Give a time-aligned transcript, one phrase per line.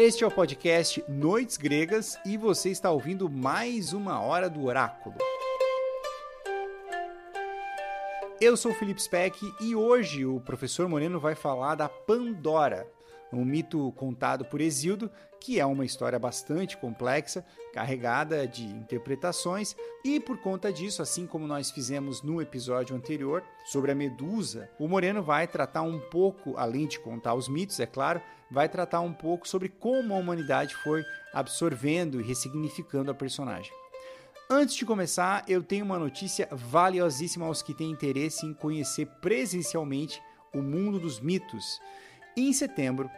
[0.00, 5.16] Este é o podcast Noites Gregas e você está ouvindo mais uma hora do Oráculo.
[8.40, 12.86] Eu sou o Felipe Speck e hoje o professor Moreno vai falar da Pandora,
[13.32, 20.20] um mito contado por Exildo, que é uma história bastante complexa, carregada de interpretações, e
[20.20, 25.24] por conta disso, assim como nós fizemos no episódio anterior sobre a Medusa, o Moreno
[25.24, 29.46] vai tratar um pouco, além de contar os mitos, é claro, vai tratar um pouco
[29.48, 33.72] sobre como a humanidade foi absorvendo e ressignificando a personagem.
[34.50, 40.22] Antes de começar, eu tenho uma notícia valiosíssima aos que têm interesse em conhecer presencialmente
[40.54, 41.78] o mundo dos mitos.
[42.34, 43.10] Em setembro,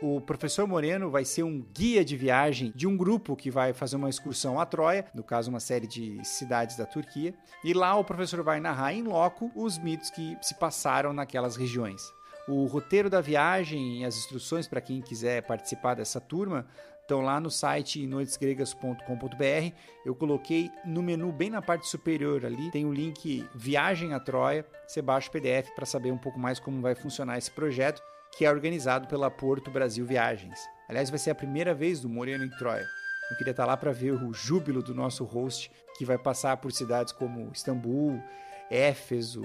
[0.00, 3.96] o professor Moreno vai ser um guia de viagem de um grupo que vai fazer
[3.96, 7.34] uma excursão a Troia, no caso, uma série de cidades da Turquia.
[7.64, 12.00] E lá o professor vai narrar em loco os mitos que se passaram naquelas regiões.
[12.48, 16.66] O roteiro da viagem e as instruções para quem quiser participar dessa turma
[17.02, 19.74] estão lá no site noitesgregas.com.br.
[20.04, 24.64] Eu coloquei no menu bem na parte superior ali, tem o link Viagem a Troia.
[24.86, 28.02] Você baixa o PDF para saber um pouco mais como vai funcionar esse projeto
[28.36, 30.58] que é organizado pela Porto Brasil Viagens.
[30.88, 32.86] Aliás, vai ser a primeira vez do Moreno em Troia.
[33.30, 36.72] Eu queria estar lá para ver o júbilo do nosso host, que vai passar por
[36.72, 38.22] cidades como Istambul,
[38.70, 39.42] Éfeso,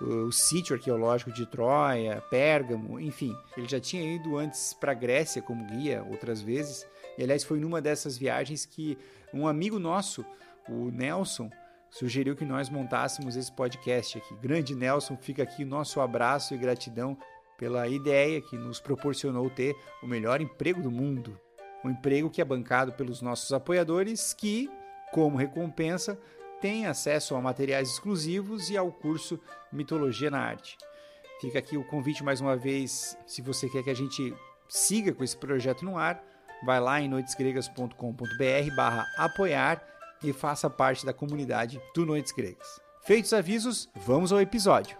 [0.00, 3.36] o, o sítio arqueológico de Troia, Pérgamo, enfim.
[3.56, 6.86] Ele já tinha ido antes para a Grécia como guia outras vezes.
[7.16, 8.98] E aliás, foi numa dessas viagens que
[9.32, 10.24] um amigo nosso,
[10.68, 11.50] o Nelson,
[11.90, 14.34] sugeriu que nós montássemos esse podcast aqui.
[14.36, 17.16] Grande Nelson, fica aqui nosso abraço e gratidão
[17.56, 21.38] pela ideia que nos proporcionou ter o melhor emprego do mundo.
[21.84, 24.68] Um emprego que é bancado pelos nossos apoiadores, que,
[25.12, 26.18] como recompensa,
[26.60, 29.38] têm acesso a materiais exclusivos e ao curso
[29.72, 30.76] Mitologia na Arte.
[31.40, 34.34] Fica aqui o convite mais uma vez, se você quer que a gente
[34.68, 36.22] siga com esse projeto no ar,
[36.64, 39.82] vai lá em noitesgregas.com.br barra apoiar
[40.22, 42.80] e faça parte da comunidade do Noites Gregas.
[43.04, 44.96] Feitos os avisos, vamos ao episódio.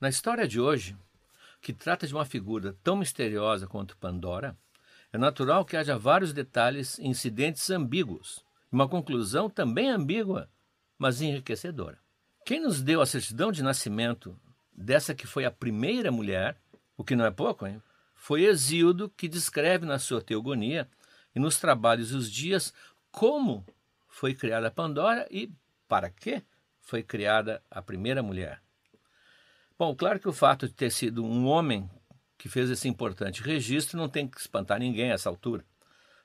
[0.00, 0.96] Na história de hoje,
[1.60, 4.56] que trata de uma figura tão misteriosa quanto Pandora,
[5.12, 10.48] é natural que haja vários detalhes e incidentes ambíguos, e uma conclusão também ambígua,
[10.98, 11.98] mas enriquecedora.
[12.44, 14.38] Quem nos deu a certidão de nascimento
[14.72, 16.60] dessa que foi a primeira mulher,
[16.96, 17.82] o que não é pouco, hein?
[18.14, 20.88] foi Exildo que descreve na sua Teogonia
[21.34, 22.74] e nos trabalhos os dias
[23.10, 23.64] como
[24.08, 25.50] foi criada Pandora e
[25.86, 26.42] para que
[26.80, 28.60] foi criada a primeira mulher.
[29.78, 31.88] Bom, claro que o fato de ter sido um homem
[32.36, 35.64] que fez esse importante registro não tem que espantar ninguém a essa altura.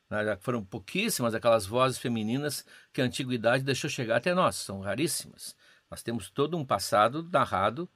[0.09, 0.25] Né?
[0.25, 5.55] Já foram pouquíssimas aquelas vozes femininas que a antiguidade deixou chegar até nós, são raríssimas.
[5.89, 7.87] Nós temos todo um passado narrado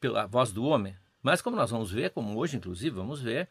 [0.00, 0.96] pela voz do homem.
[1.22, 3.48] Mas como nós vamos ver, como hoje inclusive vamos ver,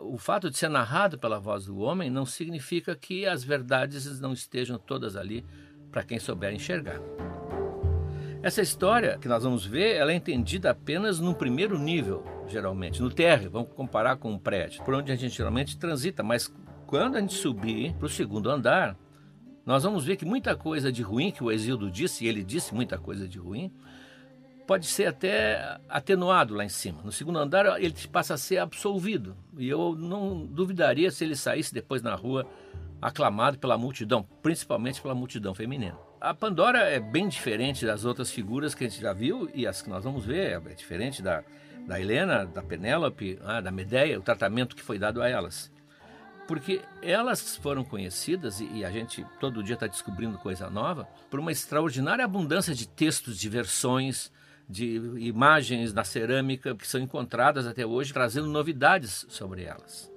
[0.00, 4.34] o fato de ser narrado pela voz do homem não significa que as verdades não
[4.34, 5.46] estejam todas ali
[5.90, 7.00] para quem souber enxergar.
[8.40, 13.10] Essa história que nós vamos ver, ela é entendida apenas no primeiro nível, geralmente, no
[13.10, 13.50] térreo.
[13.50, 16.22] Vamos comparar com um prédio, por onde a gente geralmente transita.
[16.22, 16.52] Mas
[16.86, 18.96] quando a gente subir para o segundo andar,
[19.66, 22.72] nós vamos ver que muita coisa de ruim que o Exildo disse, e ele disse
[22.72, 23.72] muita coisa de ruim,
[24.68, 27.02] pode ser até atenuado lá em cima.
[27.02, 29.36] No segundo andar, ele passa a ser absolvido.
[29.58, 32.46] E eu não duvidaria se ele saísse depois na rua
[33.02, 36.07] aclamado pela multidão, principalmente pela multidão feminina.
[36.20, 39.80] A Pandora é bem diferente das outras figuras que a gente já viu e as
[39.80, 40.60] que nós vamos ver.
[40.66, 41.44] É diferente da,
[41.86, 45.70] da Helena, da Penélope, ah, da Medeia, o tratamento que foi dado a elas.
[46.48, 51.38] Porque elas foram conhecidas, e, e a gente todo dia está descobrindo coisa nova, por
[51.38, 54.32] uma extraordinária abundância de textos, de versões,
[54.68, 60.10] de imagens na cerâmica que são encontradas até hoje, trazendo novidades sobre elas.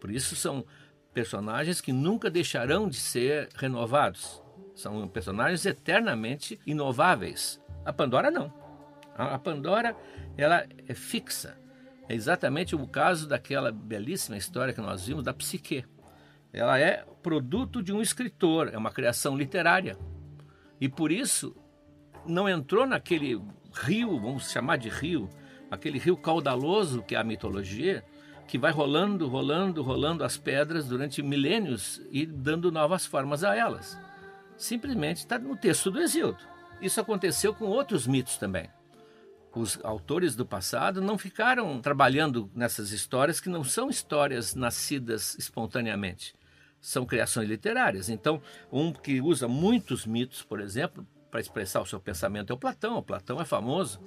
[0.00, 0.64] Por isso são
[1.12, 4.41] personagens que nunca deixarão de ser renovados.
[4.74, 7.60] São personagens eternamente inováveis.
[7.84, 8.52] A Pandora não.
[9.14, 9.96] A Pandora
[10.36, 11.58] ela é fixa.
[12.08, 15.84] É exatamente o caso daquela belíssima história que nós vimos da psique.
[16.52, 19.96] Ela é produto de um escritor, é uma criação literária.
[20.80, 21.54] E por isso
[22.26, 23.40] não entrou naquele
[23.74, 25.28] rio, vamos chamar de rio,
[25.70, 28.04] aquele rio caudaloso que é a mitologia,
[28.46, 33.98] que vai rolando, rolando, rolando as pedras durante milênios e dando novas formas a elas.
[34.56, 36.38] Simplesmente está no texto do Exildo.
[36.80, 38.68] Isso aconteceu com outros mitos também.
[39.54, 46.34] Os autores do passado não ficaram trabalhando nessas histórias que não são histórias nascidas espontaneamente.
[46.80, 48.08] São criações literárias.
[48.08, 48.40] Então,
[48.72, 52.96] um que usa muitos mitos, por exemplo, para expressar o seu pensamento é o Platão.
[52.96, 54.00] O Platão é famoso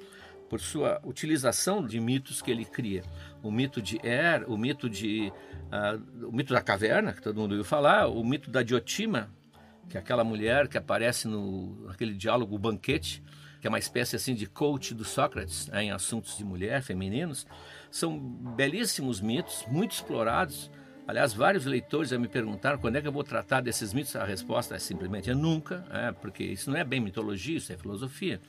[0.49, 3.03] por sua utilização de mitos que ele cria.
[3.41, 5.31] O mito de Er, o mito de
[5.65, 9.29] uh, o mito da caverna, que todo mundo ouviu falar, o mito da Diotima,
[9.89, 13.23] que é aquela mulher que aparece no naquele diálogo o banquete,
[13.61, 17.47] que é uma espécie assim de coach do Sócrates né, em assuntos de mulher, femininos,
[17.89, 20.69] são belíssimos mitos, muito explorados.
[21.07, 24.15] Aliás, vários leitores já me perguntaram quando é que eu vou tratar desses mitos.
[24.15, 27.77] A resposta é simplesmente é nunca, é, porque isso não é bem mitologia, isso é
[27.77, 28.41] filosofia.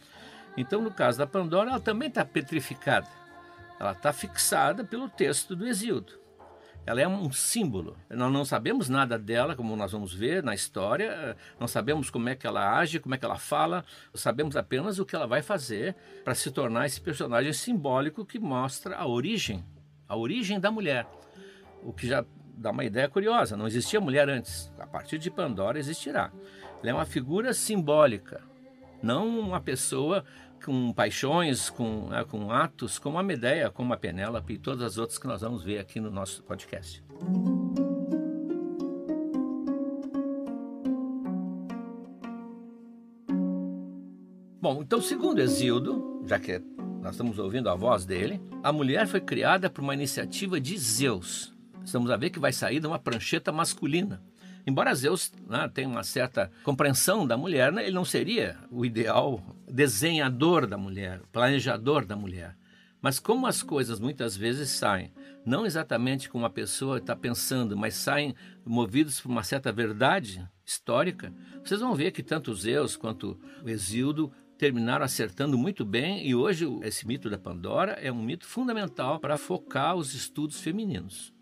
[0.56, 3.08] Então, no caso da Pandora, ela também está petrificada.
[3.78, 6.25] Ela está fixada pelo texto do Exíodo.
[6.86, 7.96] Ela é um símbolo.
[8.08, 11.36] Nós não sabemos nada dela, como nós vamos ver na história.
[11.58, 13.84] Não sabemos como é que ela age, como é que ela fala.
[14.14, 18.96] Sabemos apenas o que ela vai fazer para se tornar esse personagem simbólico que mostra
[18.96, 19.64] a origem,
[20.08, 21.08] a origem da mulher.
[21.82, 22.24] O que já
[22.56, 23.56] dá uma ideia curiosa.
[23.56, 24.72] Não existia mulher antes.
[24.78, 26.30] A partir de Pandora existirá.
[26.80, 28.40] Ela é uma figura simbólica,
[29.02, 30.24] não uma pessoa
[30.64, 34.98] com paixões, com, né, com atos, como a Medeia, como a Penélope e todas as
[34.98, 37.02] outras que nós vamos ver aqui no nosso podcast.
[44.60, 46.60] Bom, então, segundo Exildo, já que
[47.00, 51.54] nós estamos ouvindo a voz dele, a mulher foi criada por uma iniciativa de Zeus.
[51.84, 54.20] Estamos a ver que vai sair de uma prancheta masculina.
[54.66, 59.40] Embora Zeus né, tenha uma certa compreensão da mulher, né, ele não seria o ideal
[59.70, 62.56] desenhador da mulher, planejador da mulher.
[63.00, 65.12] Mas como as coisas muitas vezes saem,
[65.44, 68.34] não exatamente como a pessoa está pensando, mas saem
[68.64, 71.32] movidos por uma certa verdade histórica,
[71.64, 76.66] vocês vão ver que tanto Zeus quanto o Exildo terminaram acertando muito bem e hoje
[76.82, 81.32] esse mito da Pandora é um mito fundamental para focar os estudos femininos.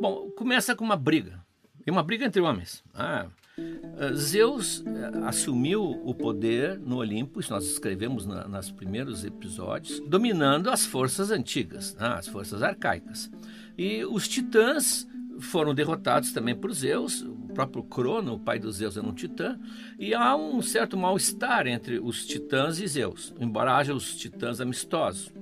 [0.00, 1.40] Bom, começa com uma briga.
[1.86, 2.82] E uma briga entre homens.
[2.92, 9.24] Ah, eh, Zeus eh, assumiu o poder no Olimpo, isso nós escrevemos na, nos primeiros
[9.24, 13.30] episódios, dominando as forças antigas, né, as forças arcaicas.
[13.76, 15.06] E os titãs
[15.38, 19.58] foram derrotados também por Zeus, o próprio Crono, o pai dos Zeus, era um titã,
[19.98, 25.32] e há um certo mal-estar entre os titãs e Zeus, embora haja os titãs amistosos.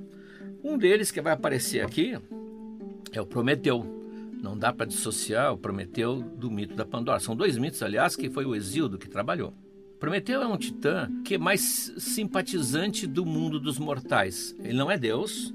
[0.63, 2.19] Um deles que vai aparecer aqui
[3.13, 4.00] é o Prometeu.
[4.43, 7.21] Não dá para dissociar o Prometeu do mito da Pandora.
[7.21, 9.53] São dois mitos, aliás, que foi o Exíodo que trabalhou.
[9.99, 14.57] Prometeu é um titã que é mais simpatizante do mundo dos mortais.
[14.61, 15.53] Ele não é Deus,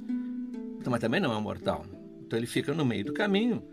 [0.86, 1.84] mas também não é mortal.
[2.22, 3.64] Então ele fica no meio do caminho,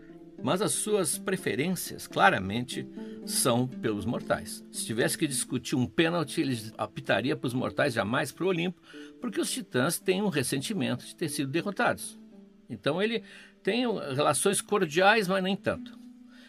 [0.41, 2.87] mas as suas preferências claramente
[3.23, 4.65] são pelos mortais.
[4.71, 8.81] Se tivesse que discutir um pênalti, ele apitaria para os mortais, jamais para o Olimpo,
[9.21, 12.19] porque os titãs têm um ressentimento de ter sido derrotados.
[12.67, 13.23] Então ele
[13.63, 15.97] tem relações cordiais, mas nem tanto.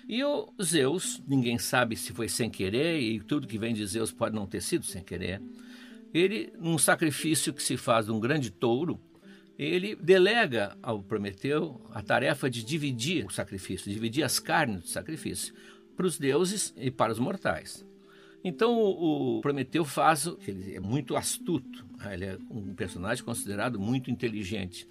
[0.07, 4.13] E o Zeus, ninguém sabe se foi sem querer, e tudo que vem de Zeus
[4.13, 5.41] pode não ter sido sem querer.
[6.13, 9.01] Ele, num sacrifício que se faz de um grande touro,
[9.59, 15.55] ele delega ao Prometeu a tarefa de dividir o sacrifício, dividir as carnes do sacrifício
[15.97, 17.87] para os deuses e para os mortais.
[18.43, 22.15] Então o Prometeu faz, ele é muito astuto, né?
[22.15, 24.87] ele é um personagem considerado muito inteligente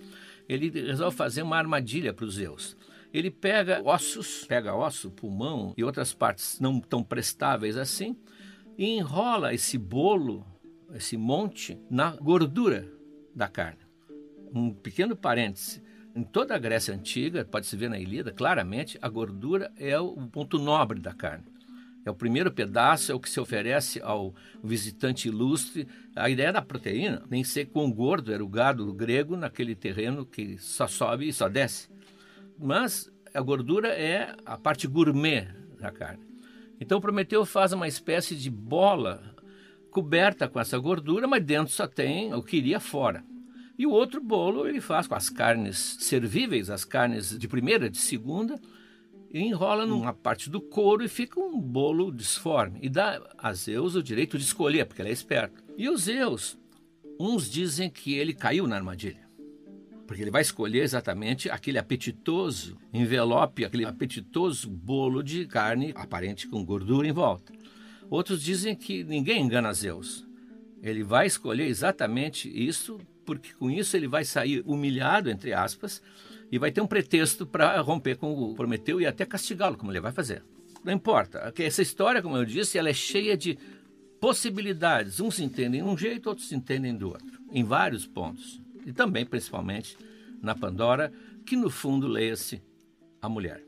[0.48, 2.76] ele resolve fazer uma armadilha para os Zeus.
[3.14, 8.18] Ele pega ossos, pega osso, pulmão e outras partes não tão prestáveis assim,
[8.78, 10.46] e enrola esse bolo,
[10.94, 12.92] esse monte, na gordura
[13.36, 13.80] da carne.
[14.54, 15.82] Um pequeno parêntese.
[16.16, 20.60] Em toda a Grécia Antiga, pode-se ver na Ilíada, claramente, a gordura é o ponto
[20.60, 21.46] nobre da carne.
[22.06, 25.88] É o primeiro pedaço, é o que se oferece ao visitante ilustre.
[26.16, 30.58] A ideia da proteína, nem sei quão gordo era o gado grego naquele terreno que
[30.58, 31.90] só sobe e só desce.
[32.60, 35.48] Mas a gordura é a parte gourmet
[35.80, 36.24] da carne.
[36.80, 39.34] Então Prometeu faz uma espécie de bola
[39.90, 43.24] coberta com essa gordura, mas dentro só tem o que iria fora.
[43.78, 47.98] E o outro bolo ele faz com as carnes servíveis, as carnes de primeira, de
[47.98, 48.60] segunda,
[49.42, 52.80] enrola numa parte do couro e fica um bolo disforme.
[52.82, 55.64] E dá a Zeus o direito de escolher, porque ele é esperto.
[55.78, 56.58] E o Zeus,
[57.20, 59.24] uns dizem que ele caiu na armadilha.
[60.06, 66.64] Porque ele vai escolher exatamente aquele apetitoso envelope, aquele apetitoso bolo de carne aparente com
[66.64, 67.54] gordura em volta.
[68.10, 70.28] Outros dizem que ninguém engana Zeus.
[70.82, 76.02] Ele vai escolher exatamente isso, porque com isso ele vai sair humilhado, entre aspas,
[76.54, 80.00] e vai ter um pretexto para romper com o Prometeu e até castigá-lo, como ele
[80.00, 80.44] vai fazer.
[80.84, 81.52] Não importa.
[81.58, 83.58] Essa história, como eu disse, ela é cheia de
[84.22, 85.20] possibilidades.
[85.20, 88.62] Uns entendem de um jeito, outros entendem do outro, em vários pontos.
[88.86, 89.98] E também, principalmente,
[90.44, 91.12] na Pandora,
[91.44, 92.62] que no fundo leia-se
[93.20, 93.64] a mulher.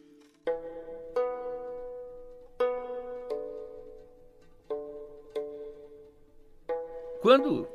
[7.19, 7.67] Quando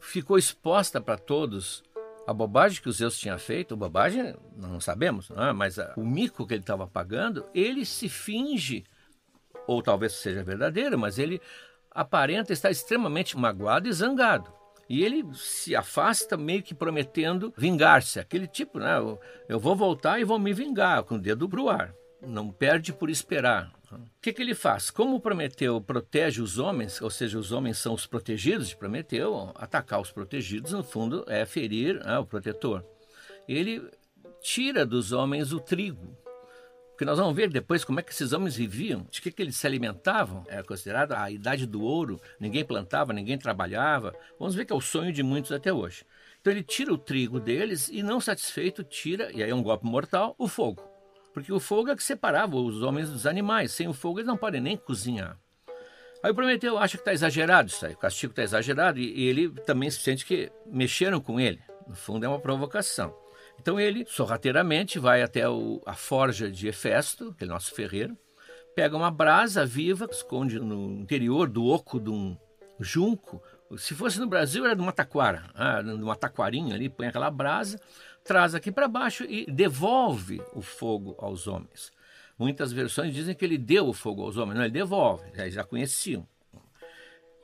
[0.00, 1.84] ficou exposta para todos
[2.28, 5.52] a bobagem que o Zeus tinha feito, bobagem não sabemos, não é?
[5.54, 8.84] mas a, o mico que ele estava pagando, ele se finge,
[9.66, 11.40] ou talvez seja verdadeiro, mas ele
[11.90, 14.52] aparenta estar extremamente magoado e zangado.
[14.90, 18.20] E ele se afasta meio que prometendo vingar-se.
[18.20, 18.96] Aquele tipo, né?
[19.48, 21.94] Eu vou voltar e vou me vingar, com o dedo pro ar.
[22.20, 23.72] Não perde por esperar.
[23.96, 24.90] O que, que ele faz?
[24.90, 30.00] Como Prometeu protege os homens, ou seja, os homens são os protegidos de Prometeu, atacar
[30.00, 32.84] os protegidos, no fundo, é ferir né, o protetor.
[33.48, 33.82] Ele
[34.40, 36.16] tira dos homens o trigo.
[36.90, 39.56] Porque nós vamos ver depois como é que esses homens viviam, de que, que eles
[39.56, 40.44] se alimentavam.
[40.48, 44.12] Era considerado a idade do ouro, ninguém plantava, ninguém trabalhava.
[44.36, 46.04] Vamos ver que é o sonho de muitos até hoje.
[46.40, 49.86] Então ele tira o trigo deles e, não satisfeito, tira, e aí é um golpe
[49.86, 50.87] mortal, o fogo.
[51.38, 53.70] Porque o fogo é que separava os homens dos animais.
[53.70, 55.38] Sem o fogo eles não podem nem cozinhar.
[56.20, 59.50] Aí o Prometeu acha que está exagerado isso aí, o castigo está exagerado, e, ele
[59.50, 61.60] também se sente que mexeram com ele.
[61.86, 63.14] No fundo é uma provocação.
[63.60, 68.18] Então ele, sorrateiramente, vai até o, a forja de Hefesto, aquele nosso ferreiro,
[68.74, 72.36] pega uma brasa viva, esconde no interior do oco de um
[72.80, 73.40] junco.
[73.76, 77.30] Se fosse no Brasil, era de uma taquara, ah, de uma taquarinha ali, põe aquela
[77.30, 77.78] brasa,
[78.28, 81.90] traz aqui para baixo e devolve o fogo aos homens.
[82.38, 85.64] Muitas versões dizem que ele deu o fogo aos homens, não, ele devolve, eles já
[85.64, 86.28] conheciam.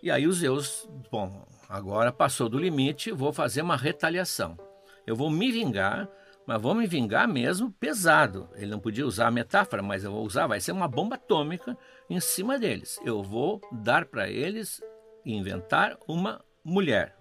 [0.03, 4.59] E aí os Zeus, bom, agora passou do limite, vou fazer uma retaliação.
[5.07, 6.07] Eu vou me vingar,
[6.47, 8.51] mas vou me vingar mesmo pesado.
[8.55, 11.77] Ele não podia usar a metáfora, mas eu vou usar, vai ser uma bomba atômica
[12.11, 13.01] em cima deles.
[13.03, 14.83] Eu vou dar para eles
[15.25, 17.14] inventar uma mulher.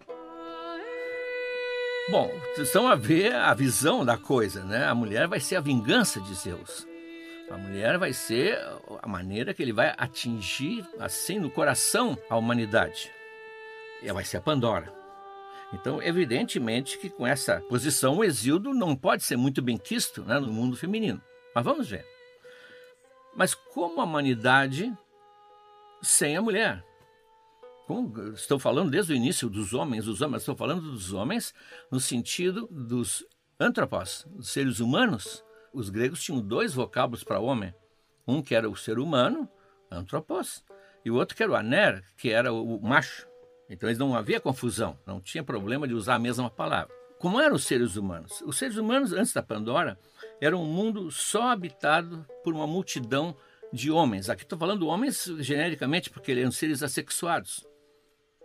[2.09, 4.85] Bom, estão a ver a visão da coisa, né?
[4.85, 6.85] A mulher vai ser a vingança de Zeus.
[7.49, 8.59] A mulher vai ser
[9.01, 13.09] a maneira que ele vai atingir, assim, no coração a humanidade.
[14.01, 14.93] E vai ser a Pandora.
[15.71, 20.37] Então, evidentemente que com essa posição o Exildo não pode ser muito bem quisto né,
[20.39, 21.21] no mundo feminino.
[21.55, 22.05] Mas vamos ver.
[23.33, 24.91] Mas como a humanidade
[26.01, 26.83] sem a mulher?
[27.93, 31.53] Como estou falando desde o início dos homens, dos homens, estou falando dos homens
[31.91, 33.23] no sentido dos
[33.59, 35.45] antropos, dos seres humanos.
[35.71, 37.71] Os gregos tinham dois vocábulos para homem.
[38.27, 39.47] Um que era o ser humano,
[39.91, 40.65] antropos,
[41.05, 43.27] e o outro que era o aner, que era o macho.
[43.69, 46.91] Então eles não havia confusão, não tinha problema de usar a mesma palavra.
[47.19, 48.41] Como eram os seres humanos?
[48.43, 49.99] Os seres humanos, antes da Pandora,
[50.41, 53.37] eram um mundo só habitado por uma multidão
[53.71, 54.31] de homens.
[54.31, 57.71] Aqui estou falando homens genericamente porque eram seres assexuados.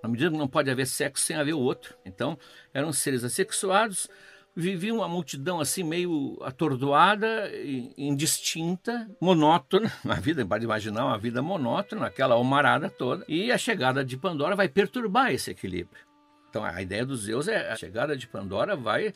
[0.02, 1.96] Na medida que não pode haver sexo sem haver o outro.
[2.04, 2.38] Então,
[2.72, 4.08] eram seres assexuados,
[4.54, 7.50] vivia uma multidão assim meio atordoada,
[7.96, 9.92] indistinta, monótona.
[10.08, 13.24] A vida, pode imaginar uma vida monótona, aquela almarada toda.
[13.28, 16.06] E a chegada de Pandora vai perturbar esse equilíbrio.
[16.50, 19.12] Então a ideia dos Zeus é a chegada de Pandora vai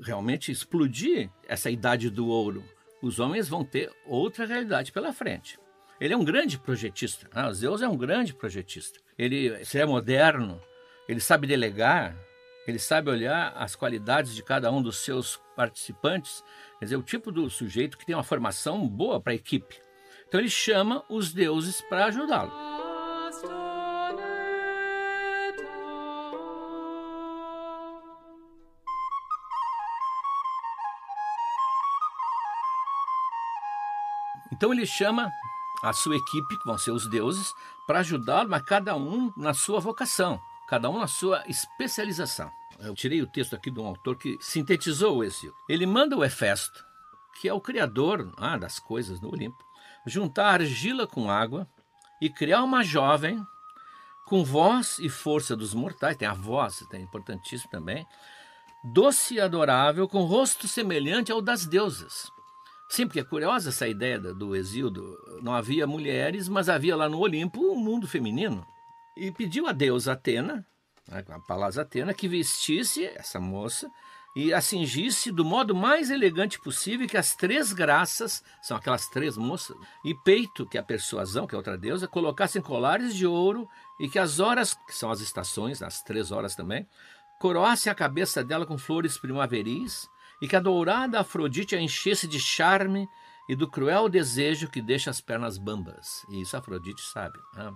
[0.00, 2.64] realmente explodir essa idade do ouro.
[3.02, 5.58] Os homens vão ter outra realidade pela frente.
[6.00, 7.28] Ele é um grande projetista.
[7.34, 7.52] Né?
[7.52, 9.00] Zeus é um grande projetista.
[9.18, 10.60] Ele, é moderno,
[11.08, 12.16] ele sabe delegar,
[12.66, 16.44] ele sabe olhar as qualidades de cada um dos seus participantes,
[16.78, 19.80] quer dizer, o tipo do sujeito que tem uma formação boa para a equipe.
[20.28, 22.52] Então ele chama os deuses para ajudá-lo.
[34.52, 35.30] Então ele chama
[35.82, 37.52] a sua equipe, que vão ser os deuses,
[37.86, 42.52] para ajudá-lo, mas cada um na sua vocação cada um na sua especialização.
[42.78, 45.54] Eu tirei o texto aqui de um autor que sintetizou Exílio.
[45.66, 46.84] Ele manda o Hefesto,
[47.40, 49.64] que é o criador ah, das coisas no Olimpo,
[50.06, 51.66] juntar argila com água
[52.20, 53.42] e criar uma jovem
[54.26, 58.06] com voz e força dos mortais, tem a voz, é importantíssimo também,
[58.84, 62.30] doce e adorável, com rosto semelhante ao das deusas.
[62.88, 65.16] Sim, porque é curiosa essa ideia do Exílio.
[65.42, 68.66] Não havia mulheres, mas havia lá no Olimpo um mundo feminino
[69.16, 70.64] e pediu a deusa Atena,
[71.06, 73.90] né, a Palas Atena, que vestisse essa moça
[74.36, 79.36] e a cingisse do modo mais elegante possível, que as três graças, são aquelas três
[79.36, 83.68] moças, e peito, que é a persuasão, que é outra deusa, colocassem colares de ouro
[83.98, 86.86] e que as horas, que são as estações, as três horas também,
[87.40, 90.08] coroassem a cabeça dela com flores primaveris
[90.40, 93.08] e que a dourada Afrodite a enchesse de charme
[93.48, 96.24] e do cruel desejo que deixa as pernas bambas.
[96.28, 97.38] E isso Afrodite sabe.
[97.54, 97.72] Né?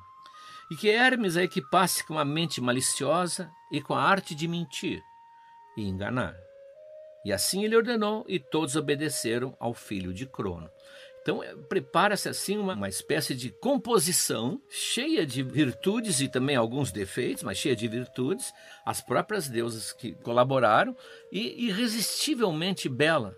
[0.72, 5.02] e que Hermes a equipasse com a mente maliciosa e com a arte de mentir
[5.76, 6.34] e enganar.
[7.26, 10.70] E assim ele ordenou, e todos obedeceram ao filho de Crono.
[11.22, 16.90] Então, é, prepara-se assim uma, uma espécie de composição cheia de virtudes e também alguns
[16.90, 18.52] defeitos, mas cheia de virtudes,
[18.84, 20.96] as próprias deusas que colaboraram,
[21.30, 23.36] e irresistivelmente bela,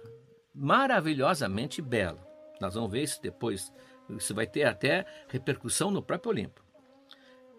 [0.54, 2.26] maravilhosamente bela.
[2.60, 3.70] Nós vamos ver isso depois.
[4.08, 6.64] Isso vai ter até repercussão no próprio Olimpo.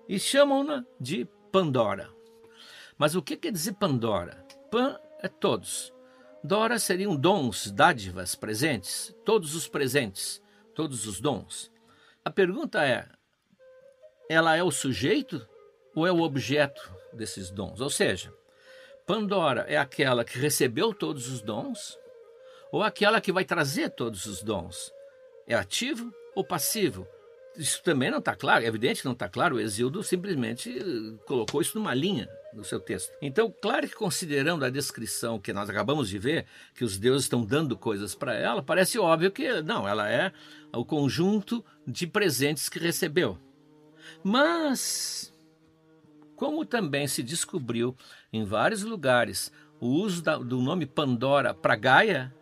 [0.10, 2.10] E chamam-na de Pandora.
[2.98, 4.46] Mas o que quer dizer Pandora?
[4.72, 5.95] Pan é todos.
[6.46, 10.40] Dora seriam dons, dádivas, presentes, todos os presentes,
[10.76, 11.72] todos os dons.
[12.24, 13.08] A pergunta é:
[14.30, 15.44] ela é o sujeito
[15.96, 17.82] ou é o objeto desses dons?
[17.82, 18.32] Ou seja,
[19.08, 21.98] Pandora é aquela que recebeu todos os dons
[22.72, 24.94] ou aquela que vai trazer todos os dons?
[25.48, 27.08] É ativo ou passivo?
[27.58, 29.56] Isso também não está claro, é evidente que não está claro.
[29.56, 33.12] O Exildo simplesmente eh, colocou isso numa linha no seu texto.
[33.22, 37.44] Então, claro que considerando a descrição que nós acabamos de ver, que os deuses estão
[37.44, 40.32] dando coisas para ela, parece óbvio que não, ela é
[40.74, 43.38] o conjunto de presentes que recebeu.
[44.24, 45.34] Mas,
[46.36, 47.96] como também se descobriu
[48.32, 52.34] em vários lugares o uso da, do nome Pandora para Gaia,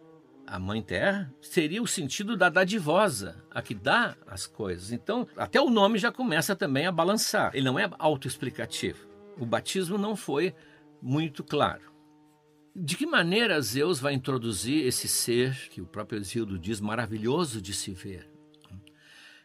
[0.45, 4.91] a Mãe Terra, seria o sentido da dadivosa, a que dá as coisas.
[4.91, 7.51] Então, até o nome já começa também a balançar.
[7.55, 10.53] Ele não é autoexplicativo o batismo não foi
[11.01, 11.91] muito claro.
[12.75, 17.73] De que maneira Zeus vai introduzir esse ser, que o próprio Exildo diz maravilhoso de
[17.73, 18.33] se ver?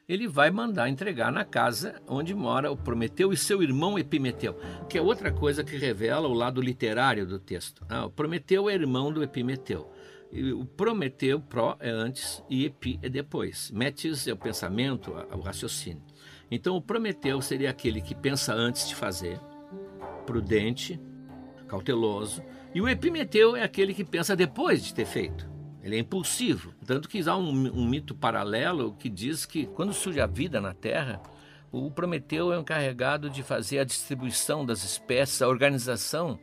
[0.08, 4.54] Ele vai mandar entregar na casa onde mora o Prometeu e seu irmão Epimeteu,
[4.88, 7.84] que é outra coisa que revela o lado literário do texto.
[7.90, 9.92] Ah, o Prometeu é irmão do Epimeteu.
[10.32, 13.70] E o Prometeu, pró, é antes e Epi é depois.
[13.70, 16.02] Metis é o pensamento, o raciocínio.
[16.50, 19.38] Então, o Prometeu seria aquele que pensa antes de fazer,
[20.28, 21.00] prudente,
[21.66, 22.42] cauteloso,
[22.74, 25.48] e o Epimeteu é aquele que pensa depois de ter feito.
[25.82, 26.74] Ele é impulsivo.
[26.84, 30.74] Tanto que há um, um mito paralelo que diz que quando surge a vida na
[30.74, 31.22] Terra,
[31.72, 36.38] o Prometeu é encarregado de fazer a distribuição das espécies, a organização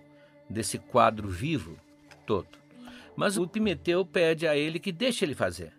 [0.49, 1.77] desse quadro vivo
[2.25, 2.57] todo.
[3.15, 5.73] Mas o Epimeteu pede a ele que deixe ele fazer.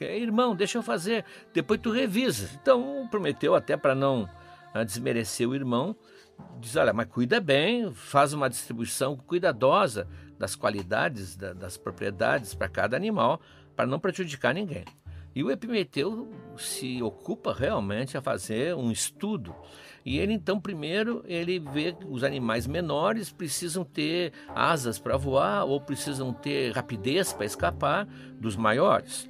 [0.00, 2.48] Irmão, deixa eu fazer, depois tu revisa.
[2.60, 4.26] Então o Prometeu, até para não
[4.72, 5.94] ah, desmerecer o irmão,
[6.60, 10.06] diz: olha, mas cuida bem, faz uma distribuição cuidadosa
[10.38, 13.40] das qualidades, da, das propriedades para cada animal,
[13.74, 14.84] para não prejudicar ninguém.
[15.34, 19.54] E o Epimeteu se ocupa realmente a fazer um estudo.
[20.02, 25.64] E ele então primeiro ele vê que os animais menores precisam ter asas para voar
[25.64, 28.06] ou precisam ter rapidez para escapar
[28.40, 29.28] dos maiores.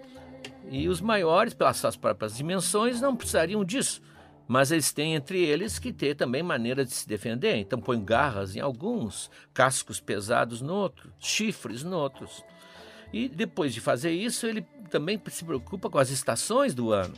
[0.70, 4.00] E os maiores, pelas suas próprias dimensões, não precisariam disso
[4.48, 7.56] mas eles têm entre eles que ter também maneira de se defender.
[7.56, 12.44] Então põe garras em alguns, cascos pesados no outro, chifres no outros.
[13.12, 17.14] E depois de fazer isso, ele também se preocupa com as estações do ano.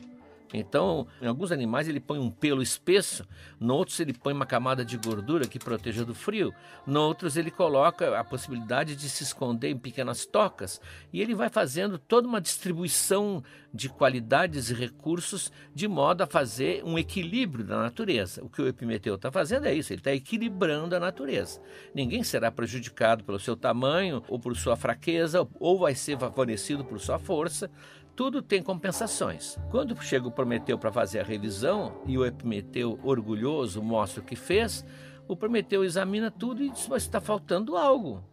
[0.53, 3.27] Então, em alguns animais ele põe um pelo espesso,
[3.61, 6.55] em outros ele põe uma camada de gordura que proteja do frio,
[6.87, 10.81] em outros ele coloca a possibilidade de se esconder em pequenas tocas,
[11.13, 16.83] e ele vai fazendo toda uma distribuição de qualidades e recursos de modo a fazer
[16.85, 18.43] um equilíbrio da natureza.
[18.43, 21.61] O que o Epimeteu está fazendo é isso, ele está equilibrando a natureza.
[21.95, 26.99] Ninguém será prejudicado pelo seu tamanho ou por sua fraqueza, ou vai ser favorecido por
[26.99, 27.71] sua força,
[28.18, 29.57] tudo tem compensações.
[29.70, 34.35] Quando chega o Prometeu para fazer a revisão e o Epimeteu, orgulhoso, mostra o que
[34.35, 34.85] fez,
[35.28, 38.24] o Prometeu examina tudo e diz: Mas está faltando algo.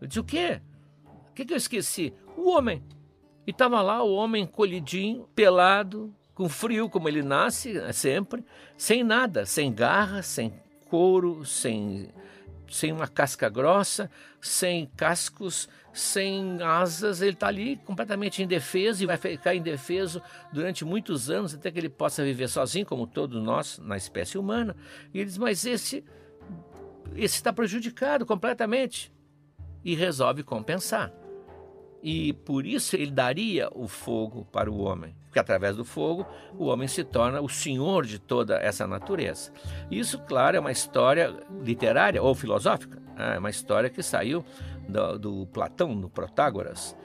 [0.00, 0.62] Eu disse: O quê?
[1.04, 2.14] O que, que eu esqueci?
[2.34, 2.82] O homem.
[3.46, 8.42] E estava lá o homem colhidinho, pelado, com frio, como ele nasce né, sempre,
[8.74, 10.50] sem nada, sem garra, sem
[10.88, 12.08] couro, sem,
[12.70, 15.68] sem uma casca grossa, sem cascos,
[15.98, 21.70] sem asas, ele está ali completamente indefeso e vai ficar indefeso durante muitos anos até
[21.70, 24.76] que ele possa viver sozinho, como todos nós na espécie humana.
[25.12, 26.04] E ele diz: Mas esse
[27.14, 29.12] esse está prejudicado completamente
[29.84, 31.12] e resolve compensar.
[32.02, 36.24] E por isso ele daria o fogo para o homem, porque através do fogo
[36.56, 39.52] o homem se torna o senhor de toda essa natureza.
[39.90, 43.34] Isso, claro, é uma história literária ou filosófica, né?
[43.34, 44.44] é uma história que saiu
[44.88, 46.96] do, do Platão, no Protágoras.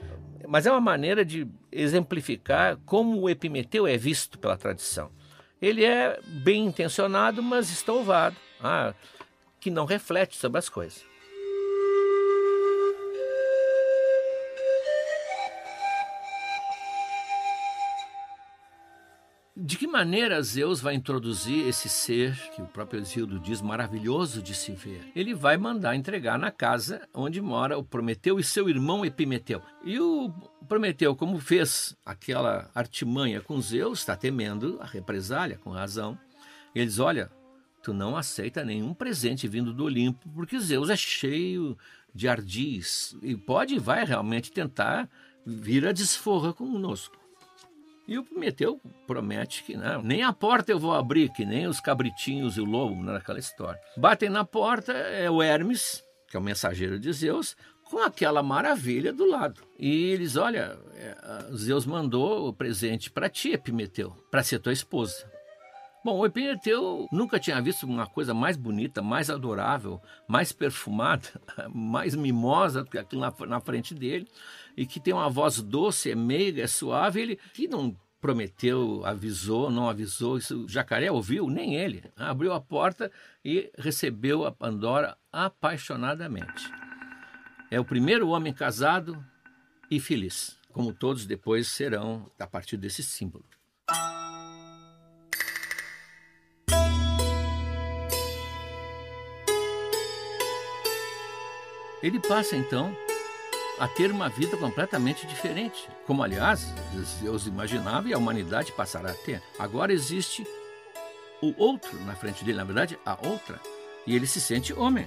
[0.46, 5.10] Mas é uma maneira de exemplificar como o Epimeteu é visto pela tradição.
[5.60, 8.94] Ele é bem intencionado, mas estouvado, ah,
[9.60, 11.13] que não reflete sobre as coisas.
[19.94, 25.12] Maneira Zeus vai introduzir esse ser, que o próprio Exildo diz maravilhoso de se ver?
[25.14, 29.62] Ele vai mandar entregar na casa onde mora o Prometeu e seu irmão Epimeteu.
[29.84, 30.34] E o
[30.66, 36.18] Prometeu, como fez aquela artimanha com Zeus, está temendo a represália, com razão.
[36.74, 37.30] Ele diz: Olha,
[37.80, 41.78] tu não aceita nenhum presente vindo do Olimpo, porque Zeus é cheio
[42.12, 45.08] de ardis e pode e vai realmente tentar
[45.46, 47.23] vir a desforra conosco.
[48.06, 51.80] E o Prometeu promete que não, nem a porta eu vou abrir, que nem os
[51.80, 53.80] cabritinhos e o lobo naquela história.
[53.96, 59.12] Batem na porta, é o Hermes, que é o mensageiro de Zeus, com aquela maravilha
[59.12, 59.62] do lado.
[59.78, 65.32] E eles, olha, é, Zeus mandou o presente para ti, Epimeteu, para ser tua esposa.
[66.04, 71.28] Bom, o Epimeteu nunca tinha visto uma coisa mais bonita, mais adorável, mais perfumada,
[71.72, 74.28] mais mimosa do que aquilo na, na frente dele,
[74.76, 79.70] e que tem uma voz doce, é meiga, é suave, ele que não prometeu, avisou,
[79.70, 82.04] não avisou, isso o jacaré ouviu, nem ele.
[82.16, 83.12] Abriu a porta
[83.44, 86.72] e recebeu a Pandora apaixonadamente.
[87.70, 89.22] É o primeiro homem casado
[89.90, 93.44] e feliz, como todos depois serão a partir desse símbolo.
[102.02, 102.94] Ele passa então
[103.78, 106.72] a ter uma vida completamente diferente, como aliás
[107.20, 109.42] Deus imaginava e a humanidade passará a ter.
[109.58, 110.46] Agora existe
[111.42, 113.60] o outro na frente dele, na verdade, a outra,
[114.06, 115.06] e ele se sente homem.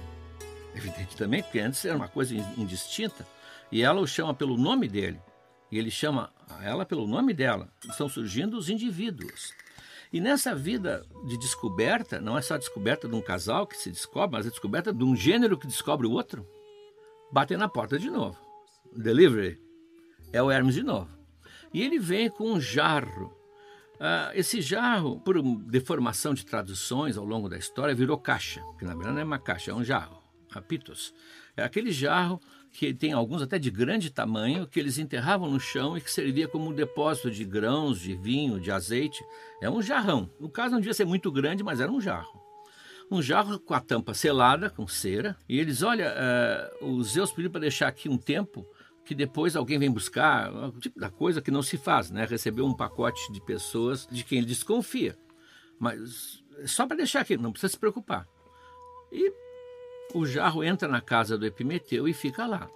[0.74, 3.26] Evidente também, porque antes era uma coisa indistinta,
[3.72, 5.20] e ela o chama pelo nome dele,
[5.70, 6.30] e ele chama
[6.62, 7.68] ela pelo nome dela.
[7.88, 9.52] Estão surgindo os indivíduos.
[10.12, 13.90] E nessa vida de descoberta, não é só a descoberta de um casal que se
[13.90, 16.46] descobre, mas a descoberta de um gênero que descobre o outro
[17.30, 18.47] batem na porta de novo.
[18.96, 19.60] Delivery
[20.32, 21.08] é o Hermes de novo.
[21.72, 23.32] E ele vem com um jarro.
[23.96, 28.94] Uh, esse jarro, por deformação de traduções ao longo da história, virou caixa, que na
[28.94, 30.22] verdade não é uma caixa, é um jarro,
[30.52, 31.12] apitos.
[31.56, 35.96] É aquele jarro que tem alguns até de grande tamanho, que eles enterravam no chão
[35.96, 39.24] e que servia como um depósito de grãos, de vinho, de azeite.
[39.60, 40.30] É um jarrão.
[40.38, 42.48] No caso, não devia ser muito grande, mas era um jarro
[43.10, 46.14] um jarro com a tampa selada, com cera, e eles, olha,
[46.82, 48.66] uh, os Zeus pediu para deixar aqui um tempo
[49.08, 52.26] que depois alguém vem buscar, o tipo da coisa que não se faz, né?
[52.26, 55.16] Receber um pacote de pessoas de quem ele desconfia.
[55.80, 58.28] Mas só para deixar aqui, não precisa se preocupar.
[59.10, 59.32] E
[60.12, 62.68] o jarro entra na casa do Epimeteu e fica lá.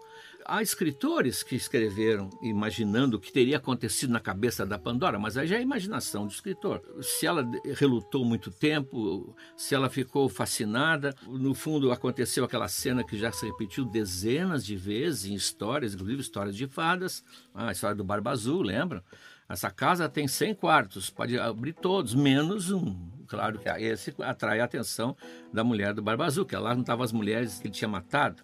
[0.47, 5.47] Há escritores que escreveram imaginando o que teria acontecido na cabeça da Pandora, mas aí
[5.47, 6.83] já é a imaginação do escritor.
[7.01, 13.17] Se ela relutou muito tempo, se ela ficou fascinada, no fundo aconteceu aquela cena que
[13.17, 17.25] já se repetiu dezenas de vezes em histórias, inclusive histórias de fadas,
[17.55, 19.03] a história do Barba Azul, lembram?
[19.49, 22.97] Essa casa tem 100 quartos, pode abrir todos, menos um.
[23.27, 25.17] Claro que esse atrai a atenção
[25.53, 28.43] da mulher do Barba Azul, que lá não estavam as mulheres que ele tinha matado.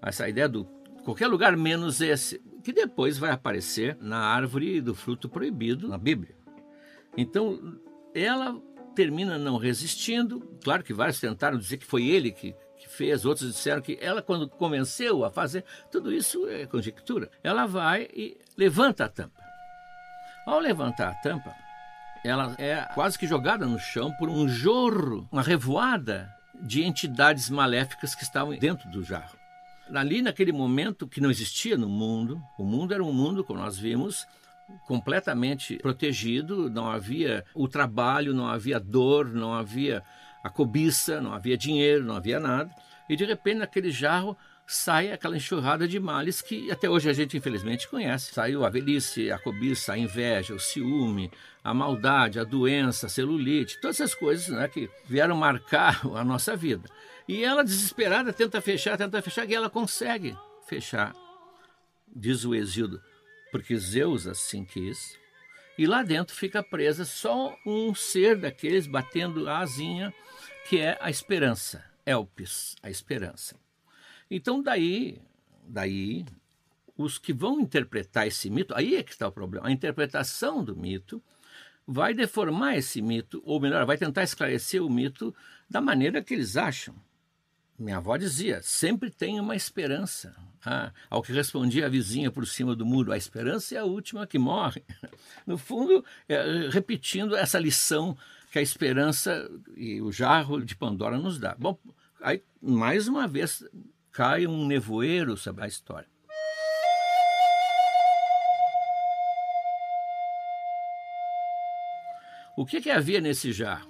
[0.00, 0.64] Essa ideia do
[1.08, 6.36] qualquer lugar menos esse, que depois vai aparecer na árvore do fruto proibido na Bíblia.
[7.16, 7.80] Então,
[8.14, 8.60] ela
[8.94, 10.40] termina não resistindo.
[10.62, 14.20] Claro que vários tentaram dizer que foi ele que, que fez, outros disseram que ela,
[14.20, 17.30] quando convenceu a fazer, tudo isso é conjectura.
[17.42, 19.40] Ela vai e levanta a tampa.
[20.44, 21.54] Ao levantar a tampa,
[22.22, 28.14] ela é quase que jogada no chão por um jorro, uma revoada de entidades maléficas
[28.14, 29.37] que estavam dentro do jarro
[29.94, 33.78] ali naquele momento que não existia no mundo, o mundo era um mundo, como nós
[33.78, 34.26] vimos,
[34.86, 40.02] completamente protegido, não havia o trabalho, não havia dor, não havia
[40.42, 42.70] a cobiça, não havia dinheiro, não havia nada.
[43.08, 47.36] E de repente, naquele jarro, sai aquela enxurrada de males que até hoje a gente
[47.36, 48.34] infelizmente conhece.
[48.34, 51.30] Saiu a velhice, a cobiça, a inveja, o ciúme,
[51.64, 56.54] a maldade, a doença, a celulite, todas essas coisas né, que vieram marcar a nossa
[56.54, 56.88] vida.
[57.28, 60.34] E ela, desesperada, tenta fechar, tenta fechar, e ela consegue
[60.66, 61.14] fechar,
[62.08, 63.02] diz o Exildo,
[63.52, 65.18] porque Zeus assim quis.
[65.76, 70.12] E lá dentro fica presa só um ser daqueles batendo a asinha,
[70.68, 73.56] que é a esperança, Elpis, a esperança.
[74.30, 75.20] Então daí,
[75.62, 76.24] daí
[76.96, 79.68] os que vão interpretar esse mito, aí é que está o problema.
[79.68, 81.22] A interpretação do mito
[81.86, 85.34] vai deformar esse mito, ou melhor, vai tentar esclarecer o mito
[85.70, 86.94] da maneira que eles acham.
[87.78, 90.34] Minha avó dizia: sempre tem uma esperança.
[90.66, 94.26] Ah, ao que respondia a vizinha por cima do muro: a esperança é a última
[94.26, 94.82] que morre.
[95.46, 98.18] No fundo, é, repetindo essa lição
[98.50, 101.54] que a esperança e o jarro de Pandora nos dá.
[101.58, 101.78] Bom,
[102.20, 103.64] aí, mais uma vez,
[104.12, 106.06] cai um nevoeiro sobre a história.
[112.54, 113.88] O que, que havia nesse jarro?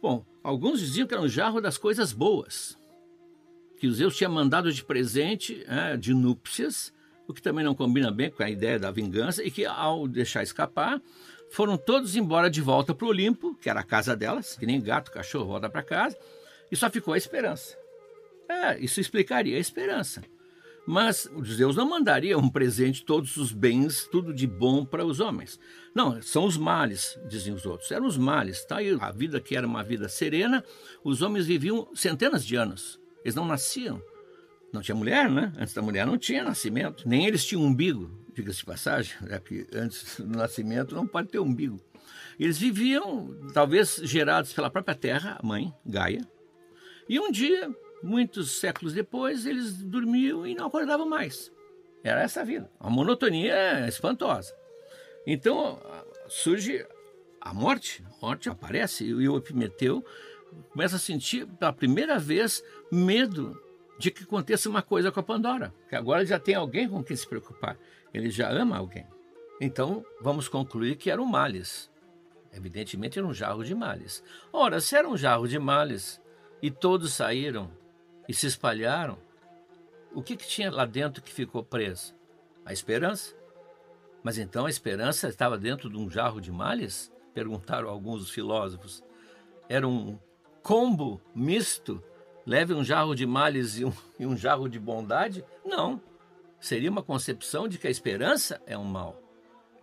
[0.00, 2.78] Bom, alguns diziam que era um jarro das coisas boas,
[3.78, 6.92] que Zeus tinha mandado de presente, é, de núpcias,
[7.28, 10.42] o que também não combina bem com a ideia da vingança, e que ao deixar
[10.42, 11.00] escapar,
[11.50, 14.80] foram todos embora de volta para o Olimpo, que era a casa delas, que nem
[14.80, 16.16] gato, cachorro volta para casa,
[16.70, 17.76] e só ficou a esperança.
[18.48, 20.22] É, isso explicaria a esperança.
[20.86, 25.18] Mas os Deus não mandariam um presente todos os bens, tudo de bom para os
[25.18, 25.58] homens.
[25.92, 27.90] Não, são os males, diziam os outros.
[27.90, 28.64] Eram os males.
[28.64, 28.80] Tá?
[28.80, 30.64] E a vida que era uma vida serena,
[31.02, 33.00] os homens viviam centenas de anos.
[33.26, 34.00] Eles não nasciam.
[34.72, 35.52] Não tinha mulher, né?
[35.58, 37.08] Antes da mulher não tinha nascimento.
[37.08, 41.40] Nem eles tinham umbigo, diga-se de passagem, é que antes do nascimento não pode ter
[41.40, 41.80] umbigo.
[42.38, 46.24] Eles viviam, talvez gerados pela própria terra, a mãe, Gaia.
[47.08, 47.68] E um dia,
[48.00, 51.50] muitos séculos depois, eles dormiam e não acordavam mais.
[52.04, 52.70] Era essa a vida.
[52.78, 54.54] A monotonia é espantosa.
[55.26, 55.82] Então
[56.28, 56.86] surge
[57.40, 58.04] a morte.
[58.22, 60.04] A morte aparece e o Epimeteu
[60.70, 63.60] começa a sentir pela primeira vez medo
[63.98, 67.16] de que aconteça uma coisa com a Pandora, que agora já tem alguém com quem
[67.16, 67.78] se preocupar,
[68.12, 69.06] ele já ama alguém.
[69.60, 71.90] Então, vamos concluir que era um males.
[72.52, 74.22] Evidentemente era um jarro de males.
[74.52, 76.20] Ora, se era um jarro de males
[76.62, 77.70] e todos saíram
[78.28, 79.18] e se espalharam,
[80.14, 82.14] o que, que tinha lá dentro que ficou preso?
[82.64, 83.34] A esperança.
[84.22, 87.12] Mas então a esperança estava dentro de um jarro de males?
[87.34, 89.04] Perguntaram alguns filósofos.
[89.68, 90.18] Era um
[90.66, 92.02] combo misto,
[92.44, 95.44] leve um jarro de males e um, e um jarro de bondade?
[95.64, 96.02] Não.
[96.58, 99.22] Seria uma concepção de que a esperança é um mal.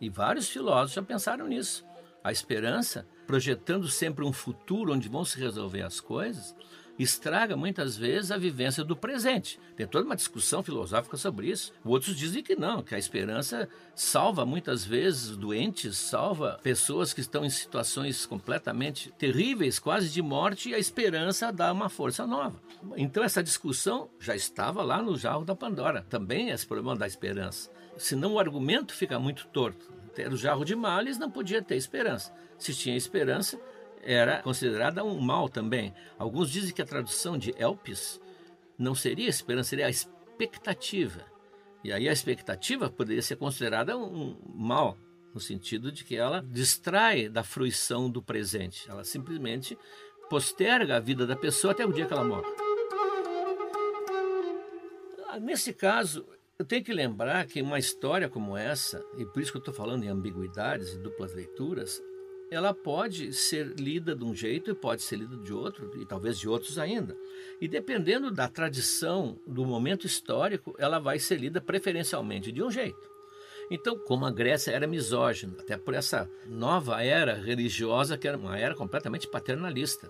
[0.01, 1.85] E vários filósofos já pensaram nisso.
[2.21, 6.53] A esperança, projetando sempre um futuro onde vão se resolver as coisas,
[6.97, 9.59] estraga muitas vezes a vivência do presente.
[9.75, 11.73] Tem toda uma discussão filosófica sobre isso.
[11.83, 17.43] Outros dizem que não, que a esperança salva muitas vezes doentes, salva pessoas que estão
[17.43, 22.61] em situações completamente terríveis, quase de morte, e a esperança dá uma força nova.
[22.95, 26.05] Então essa discussão já estava lá no jarro da Pandora.
[26.09, 27.71] Também esse problema da esperança.
[27.97, 29.91] Senão o argumento fica muito torto.
[30.13, 32.33] Ter o jarro de males não podia ter esperança.
[32.57, 33.59] Se tinha esperança,
[34.05, 35.93] era considerada um mal também.
[36.17, 38.19] Alguns dizem que a tradução de Elpis
[38.77, 41.25] não seria esperança, seria a expectativa.
[41.83, 44.97] E aí a expectativa poderia ser considerada um mal,
[45.33, 48.89] no sentido de que ela distrai da fruição do presente.
[48.89, 49.77] Ela simplesmente
[50.29, 52.47] posterga a vida da pessoa até o dia que ela morre.
[55.41, 56.25] Nesse caso,
[56.57, 59.73] eu tenho que lembrar que uma história como essa, e por isso que eu estou
[59.73, 62.01] falando em ambiguidades e duplas leituras,
[62.53, 66.37] ela pode ser lida de um jeito e pode ser lida de outro, e talvez
[66.37, 67.17] de outros ainda.
[67.59, 73.11] E dependendo da tradição, do momento histórico, ela vai ser lida preferencialmente de um jeito.
[73.71, 78.57] Então, como a Grécia era misógina, até por essa nova era religiosa, que era uma
[78.57, 80.09] era completamente paternalista.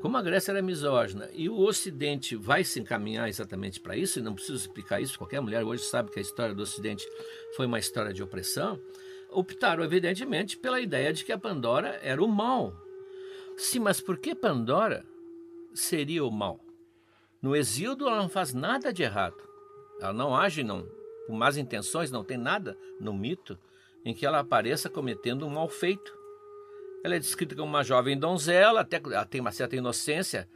[0.00, 4.22] Como a Grécia era misógina e o Ocidente vai se encaminhar exatamente para isso, e
[4.22, 7.06] não preciso explicar isso, qualquer mulher hoje sabe que a história do Ocidente
[7.56, 8.80] foi uma história de opressão,
[9.30, 12.74] optaram, evidentemente, pela ideia de que a Pandora era o mal.
[13.56, 15.04] Sim, mas por que Pandora
[15.74, 16.60] seria o mal?
[17.40, 19.36] No Exíodo, ela não faz nada de errado.
[20.00, 20.86] Ela não age não,
[21.26, 23.58] com más intenções, não tem nada no mito
[24.04, 26.16] em que ela apareça cometendo um mal feito.
[27.04, 30.48] Ela é descrita como uma jovem donzela, até ela tem uma certa inocência,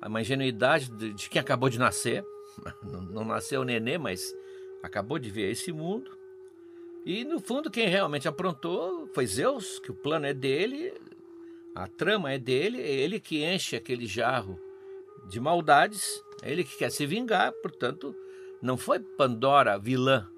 [0.00, 2.24] uma ingenuidade de, de quem acabou de nascer.
[2.82, 4.34] Não, não nasceu nenê, mas
[4.82, 6.10] acabou de ver esse mundo.
[7.04, 10.92] E no fundo, quem realmente aprontou foi Zeus, que o plano é dele,
[11.74, 14.60] a trama é dele, é ele que enche aquele jarro
[15.28, 18.14] de maldades, é ele que quer se vingar, portanto,
[18.60, 20.28] não foi Pandora vilã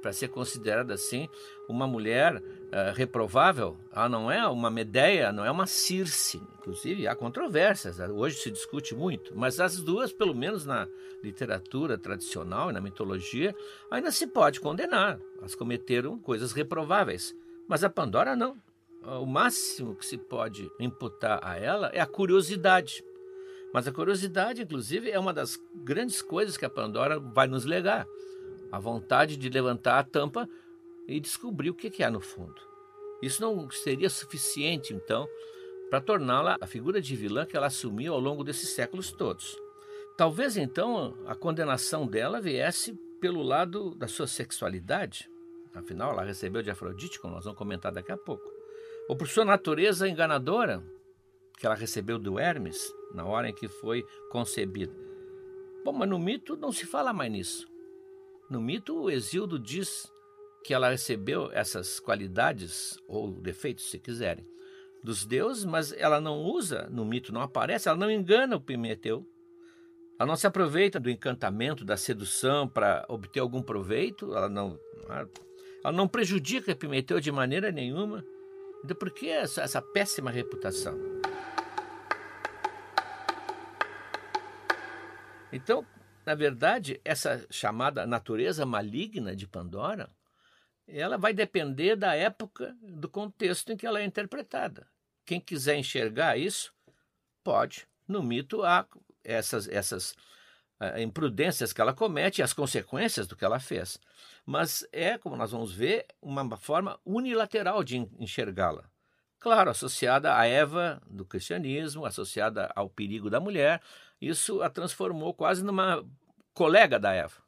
[0.00, 1.28] para ser considerada assim
[1.68, 3.76] uma mulher uh, reprovável.
[3.92, 6.42] Ela não é uma Medeia, não é uma Circe.
[6.58, 10.88] Inclusive, há controvérsias, hoje se discute muito, mas as duas, pelo menos na
[11.22, 13.54] literatura tradicional e na mitologia,
[13.90, 15.20] ainda se pode condenar.
[15.38, 17.34] Elas cometeram coisas reprováveis.
[17.68, 18.56] Mas a Pandora não.
[19.02, 23.02] O máximo que se pode imputar a ela é a curiosidade.
[23.72, 28.06] Mas a curiosidade, inclusive, é uma das grandes coisas que a Pandora vai nos legar
[28.70, 30.48] a vontade de levantar a tampa
[31.06, 32.60] e descobrir o que há no fundo.
[33.22, 35.28] Isso não seria suficiente, então,
[35.90, 39.56] para torná-la a figura de vilã que ela assumiu ao longo desses séculos todos.
[40.16, 45.28] Talvez, então, a condenação dela viesse pelo lado da sua sexualidade,
[45.74, 48.50] afinal, ela recebeu de Afrodite, como nós vamos comentar daqui a pouco,
[49.08, 50.82] ou por sua natureza enganadora,
[51.58, 54.94] que ela recebeu do Hermes na hora em que foi concebida.
[55.84, 57.69] Bom, mas no mito não se fala mais nisso.
[58.50, 60.12] No mito, o Exildo diz
[60.64, 64.44] que ela recebeu essas qualidades, ou defeitos, se quiserem,
[65.04, 69.24] dos deuses, mas ela não usa, no mito não aparece, ela não engana o Prometeu.
[70.18, 74.76] Ela não se aproveita do encantamento, da sedução para obter algum proveito, ela não,
[75.84, 78.26] ela não prejudica Epimeteu de maneira nenhuma.
[78.84, 80.98] Então, por que essa, essa péssima reputação?
[85.52, 85.86] Então,
[86.30, 90.08] na verdade, essa chamada natureza maligna de Pandora,
[90.86, 94.86] ela vai depender da época, do contexto em que ela é interpretada.
[95.26, 96.72] Quem quiser enxergar isso,
[97.42, 97.84] pode.
[98.06, 98.86] No mito há
[99.24, 100.12] essas, essas
[100.80, 103.98] uh, imprudências que ela comete as consequências do que ela fez.
[104.46, 108.88] Mas é, como nós vamos ver, uma forma unilateral de enxergá-la.
[109.40, 113.80] Claro, associada à Eva do cristianismo, associada ao perigo da mulher,
[114.20, 116.04] isso a transformou quase numa
[116.54, 117.42] colega da Eva.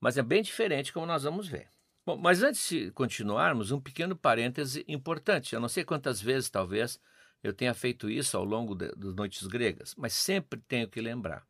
[0.00, 1.68] Mas é bem diferente, como nós vamos ver.
[2.06, 5.54] Bom, mas antes de continuarmos, um pequeno parêntese importante.
[5.54, 6.98] Eu não sei quantas vezes, talvez,
[7.42, 11.46] eu tenha feito isso ao longo das noites gregas, mas sempre tenho que lembrar.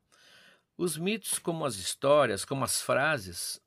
[0.76, 3.60] Os mitos, como as histórias, como as frases,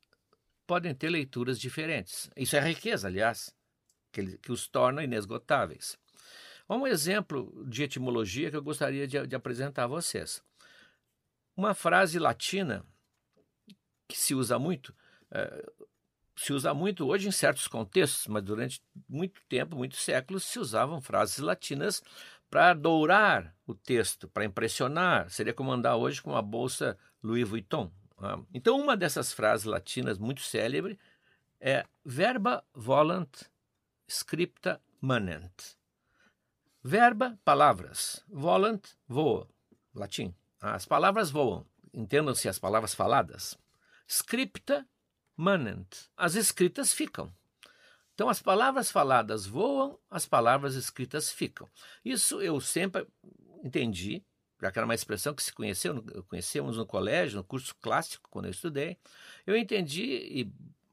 [0.66, 2.30] podem ter leituras diferentes.
[2.36, 3.54] Isso é riqueza, aliás,
[4.12, 5.96] que, que os torna inesgotáveis.
[6.68, 10.42] Um exemplo de etimologia que eu gostaria de, de apresentar a vocês.
[11.56, 12.84] Uma frase latina
[14.08, 14.94] que se usa muito,
[15.30, 15.70] é,
[16.36, 21.00] se usa muito hoje em certos contextos, mas durante muito tempo, muitos séculos, se usavam
[21.00, 22.02] frases latinas
[22.50, 25.30] para dourar o texto, para impressionar.
[25.30, 27.90] Seria como andar hoje com uma bolsa Louis Vuitton.
[28.20, 28.44] Né?
[28.52, 30.98] Então, uma dessas frases latinas muito célebre
[31.60, 33.28] é verba volant
[34.08, 35.76] scripta manent.
[36.82, 38.22] Verba, palavras.
[38.28, 39.48] Volant, voa.
[39.94, 40.34] Latim.
[40.60, 41.66] As palavras voam.
[41.92, 43.56] Entendam-se as palavras faladas.
[44.06, 44.86] Scripta
[45.36, 46.08] manent.
[46.16, 47.32] As escritas ficam.
[48.14, 51.68] Então, as palavras faladas voam, as palavras escritas ficam.
[52.04, 53.06] Isso eu sempre
[53.64, 54.24] entendi,
[54.60, 58.44] já que era uma expressão que se conheceu, conhecemos no colégio, no curso clássico, quando
[58.44, 58.96] eu estudei.
[59.44, 60.52] Eu entendi, e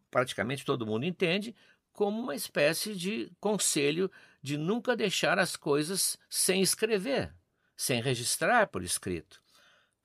[0.10, 1.56] praticamente todo mundo entende,
[1.94, 4.10] como uma espécie de conselho
[4.42, 7.32] de nunca deixar as coisas sem escrever,
[7.78, 9.42] sem registrar por escrito.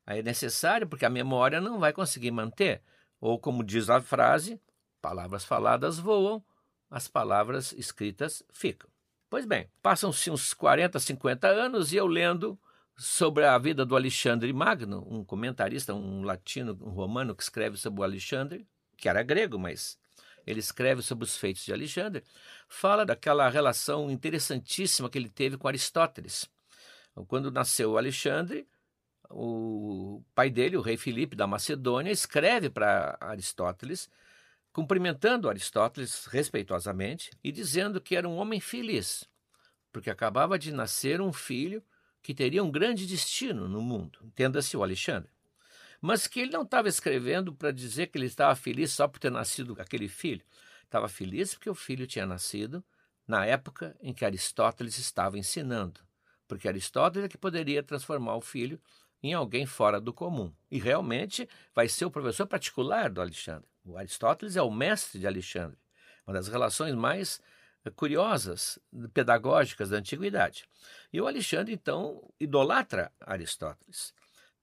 [0.04, 2.82] Aí é necessário porque a memória não vai conseguir manter.
[3.20, 4.60] Ou, como diz a frase,
[5.00, 6.44] palavras faladas voam,
[6.90, 8.88] as palavras escritas ficam.
[9.28, 12.58] Pois bem, passam-se uns 40, 50 anos e eu lendo
[12.96, 18.00] sobre a vida do Alexandre Magno, um comentarista, um latino, um romano que escreve sobre
[18.00, 19.98] o Alexandre, que era grego, mas
[20.46, 22.22] ele escreve sobre os feitos de Alexandre,
[22.68, 26.48] fala daquela relação interessantíssima que ele teve com Aristóteles.
[27.26, 28.66] Quando nasceu Alexandre,
[29.30, 34.08] o pai dele, o rei Filipe da Macedônia, escreve para Aristóteles,
[34.72, 39.24] cumprimentando Aristóteles respeitosamente e dizendo que era um homem feliz,
[39.92, 41.82] porque acabava de nascer um filho
[42.22, 45.30] que teria um grande destino no mundo, entenda-se o Alexandre.
[46.00, 49.30] Mas que ele não estava escrevendo para dizer que ele estava feliz só por ter
[49.30, 50.44] nascido aquele filho.
[50.84, 52.84] Estava feliz porque o filho tinha nascido
[53.26, 56.00] na época em que Aristóteles estava ensinando,
[56.46, 58.80] porque Aristóteles é que poderia transformar o filho
[59.22, 60.52] em alguém fora do comum.
[60.70, 63.68] E realmente vai ser o professor particular do Alexandre.
[63.84, 65.78] O Aristóteles é o mestre de Alexandre,
[66.26, 67.40] uma das relações mais
[67.84, 68.78] eh, curiosas,
[69.14, 70.64] pedagógicas da antiguidade.
[71.12, 74.12] E o Alexandre, então, idolatra Aristóteles.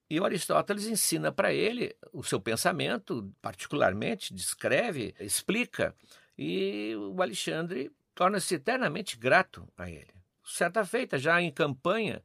[0.10, 5.96] E o Aristóteles ensina para ele o seu pensamento, particularmente, descreve, explica,
[6.38, 10.13] e o Alexandre torna-se eternamente grato a ele.
[10.46, 12.22] Certa feita, já em campanha,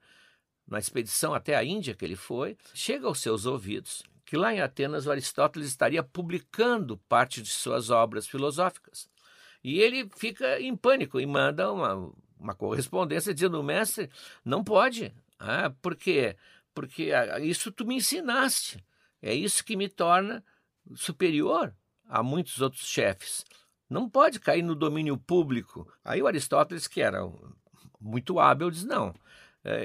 [0.68, 4.60] na expedição até a Índia que ele foi, chega aos seus ouvidos que lá em
[4.60, 9.08] Atenas Aristóteles estaria publicando parte de suas obras filosóficas.
[9.64, 14.10] E ele fica em pânico e manda uma, uma correspondência dizendo: mestre,
[14.44, 15.14] não pode.
[15.38, 16.36] Ah, por quê?
[16.74, 18.84] Porque ah, isso tu me ensinaste.
[19.22, 20.44] É isso que me torna
[20.94, 21.74] superior
[22.06, 23.46] a muitos outros chefes.
[23.88, 25.90] Não pode cair no domínio público.
[26.04, 27.20] Aí o Aristóteles, que era
[27.98, 29.14] muito hábil, diz: não,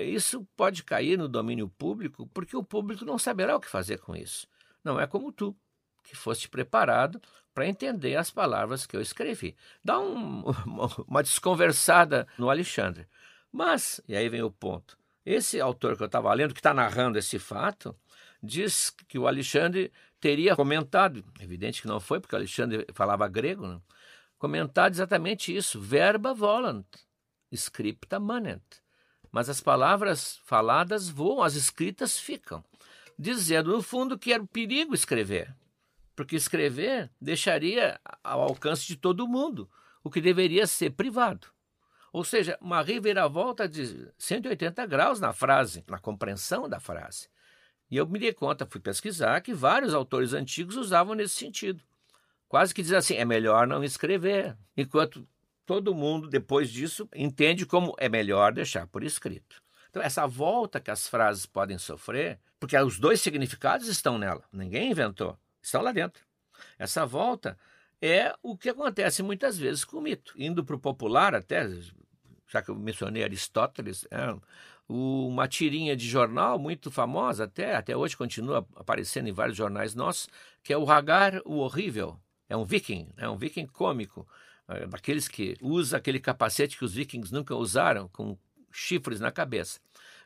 [0.03, 4.15] isso pode cair no domínio público porque o público não saberá o que fazer com
[4.15, 4.47] isso.
[4.83, 5.55] Não é como tu,
[6.03, 7.21] que foste preparado
[7.53, 9.55] para entender as palavras que eu escrevi.
[9.83, 10.43] Dá um,
[11.07, 13.07] uma desconversada no Alexandre.
[13.51, 17.17] Mas, e aí vem o ponto, esse autor que eu estava lendo, que está narrando
[17.17, 17.95] esse fato,
[18.41, 23.67] diz que o Alexandre teria comentado, evidente que não foi, porque o Alexandre falava grego,
[23.67, 23.79] né?
[24.37, 26.85] comentado exatamente isso, verba volant,
[27.51, 28.82] scripta manent
[29.33, 32.63] mas as palavras faladas voam, as escritas ficam,
[33.17, 35.51] dizendo no fundo que era um perigo escrever,
[36.15, 39.67] porque escrever deixaria ao alcance de todo mundo
[40.03, 41.47] o que deveria ser privado.
[42.11, 47.27] Ou seja, uma reviravolta de 180 graus na frase, na compreensão da frase.
[47.89, 51.81] E eu me dei conta, fui pesquisar, que vários autores antigos usavam nesse sentido.
[52.47, 54.55] Quase que diz assim: é melhor não escrever.
[54.77, 55.27] Enquanto
[55.65, 59.61] todo mundo, depois disso, entende como é melhor deixar por escrito.
[59.89, 64.91] Então, essa volta que as frases podem sofrer, porque os dois significados estão nela, ninguém
[64.91, 66.23] inventou, estão lá dentro.
[66.77, 67.57] Essa volta
[68.01, 70.33] é o que acontece muitas vezes com o mito.
[70.35, 71.69] Indo para o popular, até,
[72.47, 74.35] já que eu mencionei Aristóteles, é,
[74.89, 80.27] uma tirinha de jornal muito famosa, até, até hoje continua aparecendo em vários jornais nossos,
[80.61, 82.19] que é o Hagar o Horrível.
[82.49, 84.27] É um viking, é um viking cômico,
[84.89, 88.37] daqueles que usa aquele capacete que os vikings nunca usaram, com
[88.71, 89.79] chifres na cabeça.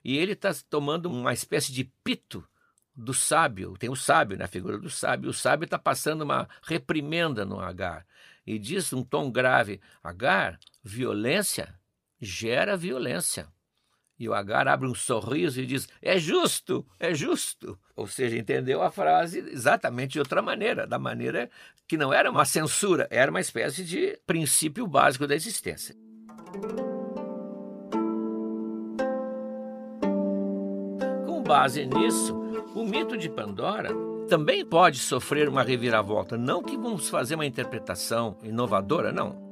[0.04, 2.48] E ele está tomando uma espécie de pito
[2.96, 3.76] do sábio.
[3.78, 5.30] Tem o sábio, né, a figura do sábio.
[5.30, 8.06] O sábio está passando uma reprimenda no Agar.
[8.46, 11.78] E diz um tom grave: Agar, violência
[12.20, 13.48] gera violência.
[14.20, 17.78] E o Agar abre um sorriso e diz: É justo, é justo.
[17.96, 21.50] Ou seja, entendeu a frase exatamente de outra maneira, da maneira
[21.88, 25.96] que não era uma censura, era uma espécie de princípio básico da existência.
[31.26, 32.36] Com base nisso,
[32.76, 33.90] o mito de Pandora
[34.28, 36.38] também pode sofrer uma reviravolta.
[36.38, 39.48] Não que vamos fazer uma interpretação inovadora, não.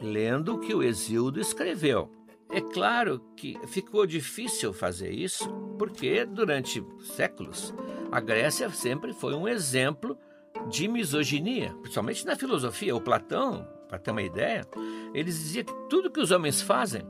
[0.00, 2.10] Lendo o que o Exildo escreveu.
[2.50, 5.46] É claro que ficou difícil fazer isso,
[5.78, 6.82] porque durante
[7.14, 7.74] séculos
[8.10, 10.16] a Grécia sempre foi um exemplo
[10.68, 12.94] de misoginia, principalmente na filosofia.
[12.94, 14.66] O Platão, para ter uma ideia,
[15.14, 17.02] ele dizia que tudo que os homens fazem,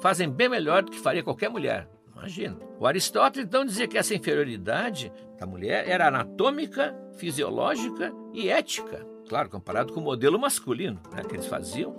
[0.00, 1.88] fazem bem melhor do que faria qualquer mulher.
[2.14, 2.56] Imagina.
[2.78, 9.06] O Aristóteles então dizia que essa inferioridade da mulher era anatômica, fisiológica e ética.
[9.28, 11.94] Claro, comparado com o modelo masculino né, que eles faziam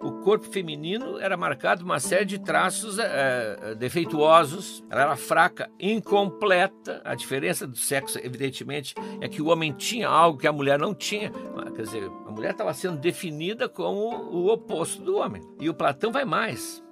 [0.00, 7.02] o corpo feminino era marcado uma série de traços é, defeituosos, ela era fraca, incompleta.
[7.04, 10.94] A diferença do sexo, evidentemente, é que o homem tinha algo que a mulher não
[10.94, 11.30] tinha.
[11.76, 13.98] Quer dizer, a mulher estava sendo definida como
[14.30, 15.42] o oposto do homem.
[15.60, 16.82] E o Platão vai mais.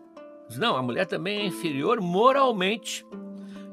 [0.47, 3.07] Diz, não, a mulher também é inferior moralmente.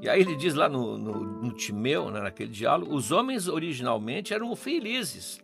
[0.01, 4.33] E aí ele diz lá no, no, no Timeu, né, naquele diálogo, os homens originalmente
[4.33, 5.41] eram felizes,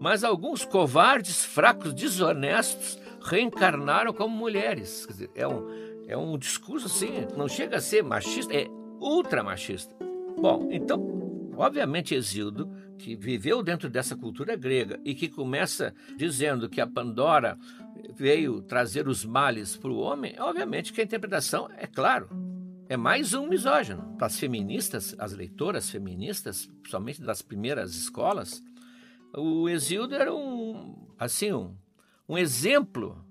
[0.00, 5.06] mas alguns covardes, fracos, desonestos reencarnaram como mulheres.
[5.06, 5.66] Quer dizer, é um,
[6.06, 8.68] é um discurso assim, não chega a ser machista, é
[9.00, 9.94] ultra machista.
[10.38, 16.80] Bom, então, obviamente, Exildo, que viveu dentro dessa cultura grega e que começa dizendo que
[16.80, 17.58] a Pandora
[18.14, 22.28] veio trazer os males para o homem, obviamente que a interpretação é claro.
[22.86, 24.14] É mais um misógino.
[24.20, 28.62] As feministas, as leitoras feministas, principalmente das primeiras escolas,
[29.34, 31.74] o Exildo era um, assim, um,
[32.28, 33.24] um exemplo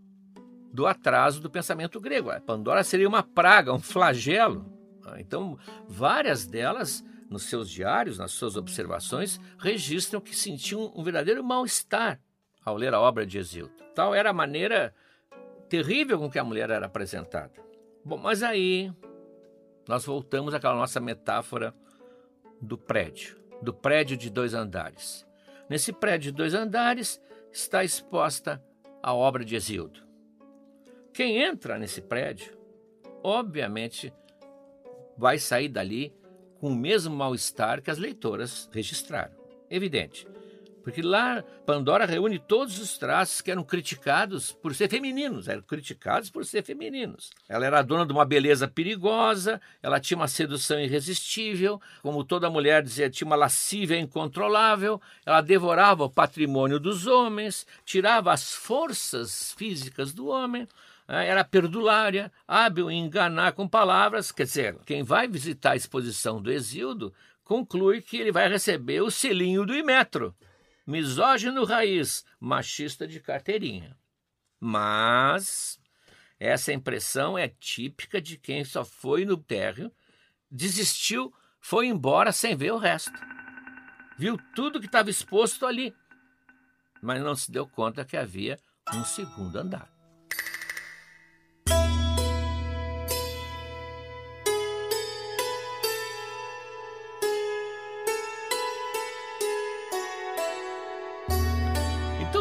[0.71, 2.31] do atraso do pensamento grego.
[2.31, 4.71] A Pandora seria uma praga, um flagelo.
[5.17, 12.19] Então, várias delas, nos seus diários, nas suas observações, registram que sentiam um verdadeiro mal-estar
[12.63, 13.73] ao ler a obra de Exildo.
[13.93, 14.93] Tal era a maneira
[15.69, 17.53] terrível com que a mulher era apresentada.
[18.03, 18.91] Bom, mas aí
[19.87, 21.73] nós voltamos àquela nossa metáfora
[22.61, 25.25] do prédio, do prédio de dois andares.
[25.69, 27.21] Nesse prédio de dois andares
[27.51, 28.63] está exposta
[29.03, 30.01] a obra de Exildo.
[31.13, 32.57] Quem entra nesse prédio,
[33.21, 34.13] obviamente,
[35.17, 36.15] vai sair dali
[36.55, 39.35] com o mesmo mal-estar que as leitoras registraram.
[39.69, 40.25] Evidente.
[40.83, 46.29] Porque lá Pandora reúne todos os traços que eram criticados por ser femininos, eram criticados
[46.29, 47.31] por ser femininos.
[47.47, 52.83] Ela era dona de uma beleza perigosa, ela tinha uma sedução irresistível, como toda mulher
[52.83, 60.13] dizia, tinha uma lascívia incontrolável, ela devorava o patrimônio dos homens, tirava as forças físicas
[60.13, 60.67] do homem,
[61.07, 64.33] né, era perdulária, hábil em enganar com palavras.
[64.33, 67.13] Quer dizer, quem vai visitar a exposição do Exildo
[67.45, 70.35] conclui que ele vai receber o selinho do Imetro
[70.85, 73.97] misógino raiz, machista de carteirinha.
[74.59, 75.79] Mas
[76.39, 79.91] essa impressão é típica de quem só foi no térreo,
[80.49, 83.13] desistiu, foi embora sem ver o resto.
[84.17, 85.95] Viu tudo que estava exposto ali,
[87.01, 88.59] mas não se deu conta que havia
[88.93, 89.92] um segundo andar.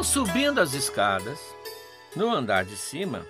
[0.02, 1.38] Subindo as escadas,
[2.16, 3.26] no andar de cima,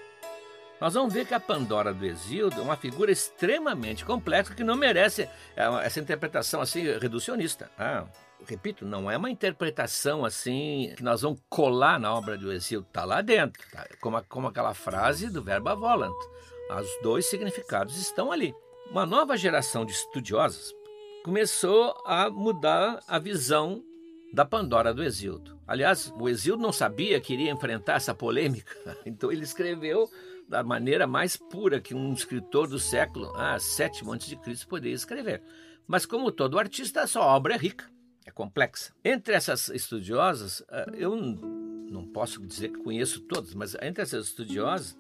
[0.81, 4.75] nós vamos ver que a Pandora do Exildo é uma figura extremamente complexa que não
[4.75, 7.71] merece é, essa interpretação assim reducionista.
[7.79, 8.05] Ah,
[8.49, 13.05] repito, não é uma interpretação assim que nós vamos colar na obra do Exílio, está
[13.05, 13.87] lá dentro, tá?
[14.01, 16.17] como, como aquela frase do verbo volant.
[16.71, 18.55] Os dois significados estão ali.
[18.91, 20.75] Uma nova geração de estudiosos
[21.23, 23.85] começou a mudar a visão
[24.33, 25.62] da Pandora do Exildo.
[25.73, 30.07] Aliás, o Exildo não sabia que iria enfrentar essa polêmica, então ele escreveu
[30.47, 33.57] da maneira mais pura que um escritor do século ah,
[34.19, 35.43] de Cristo poderia escrever.
[35.87, 37.91] Mas como todo artista, a sua obra é rica,
[38.27, 38.93] é complexa.
[39.03, 44.95] Entre essas estudiosas, ah, eu não posso dizer que conheço todas, mas entre essas estudiosas,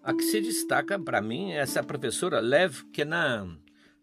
[0.00, 3.58] a que se destaca para mim é essa professora Lev Kenan.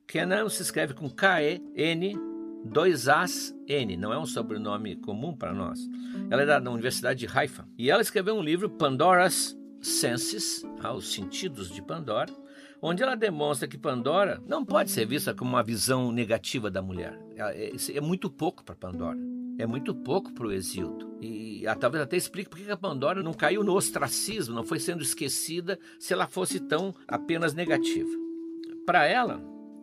[0.06, 2.31] Kenan se escreve com K-E-N,
[2.64, 3.98] dois As, N.
[3.98, 5.80] Não é um sobrenome comum para nós.
[6.30, 7.68] Ela é da Universidade de Haifa.
[7.78, 12.32] E ela escreveu um livro, Pandora's Senses, ah, os sentidos de Pandora,
[12.82, 17.20] onde ela demonstra que Pandora não pode ser vista como uma visão negativa da mulher.
[17.36, 19.18] É, é muito pouco para Pandora
[19.62, 21.18] é muito pouco para o Exildo.
[21.22, 25.04] E talvez até explique por que a Pandora não caiu no ostracismo, não foi sendo
[25.04, 28.10] esquecida se ela fosse tão apenas negativa.
[28.86, 29.42] Para ela,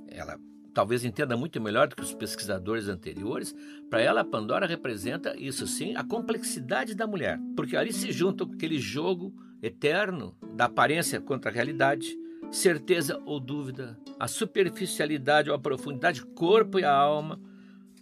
[0.09, 0.39] ela
[0.75, 3.55] talvez entenda muito melhor do que os pesquisadores anteriores,
[3.91, 8.45] para ela a Pandora representa, isso sim, a complexidade da mulher, porque ali se junta
[8.45, 12.17] aquele jogo eterno da aparência contra a realidade,
[12.51, 17.41] certeza ou dúvida, a superficialidade ou a profundidade, corpo e a alma,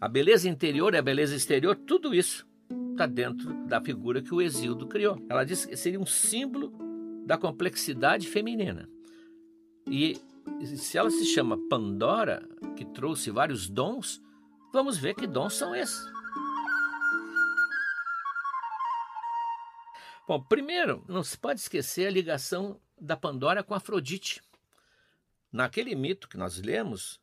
[0.01, 2.47] a beleza interior e a beleza exterior, tudo isso
[2.93, 5.19] está dentro da figura que o Exildo criou.
[5.29, 6.73] Ela disse que seria um símbolo
[7.27, 8.89] da complexidade feminina.
[9.89, 10.19] E
[10.77, 14.23] se ela se chama Pandora, que trouxe vários dons,
[14.73, 16.05] vamos ver que dons são esses.
[20.27, 24.43] Bom, primeiro, não se pode esquecer a ligação da Pandora com Afrodite.
[25.53, 27.21] Naquele mito que nós lemos,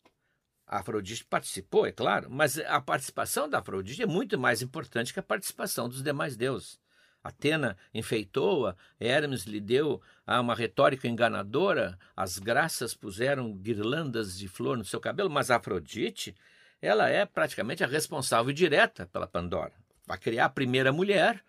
[0.66, 5.20] a Afrodite participou, é claro, mas a participação da Afrodite é muito mais importante que
[5.20, 6.80] a participação dos demais deuses.
[7.24, 14.84] Atena enfeitou-a, Hermes lhe deu uma retórica enganadora, as graças puseram guirlandas de flor no
[14.84, 16.36] seu cabelo, mas a Afrodite,
[16.82, 19.74] ela é praticamente a responsável direta pela Pandora.
[20.06, 21.42] Vai criar a primeira mulher,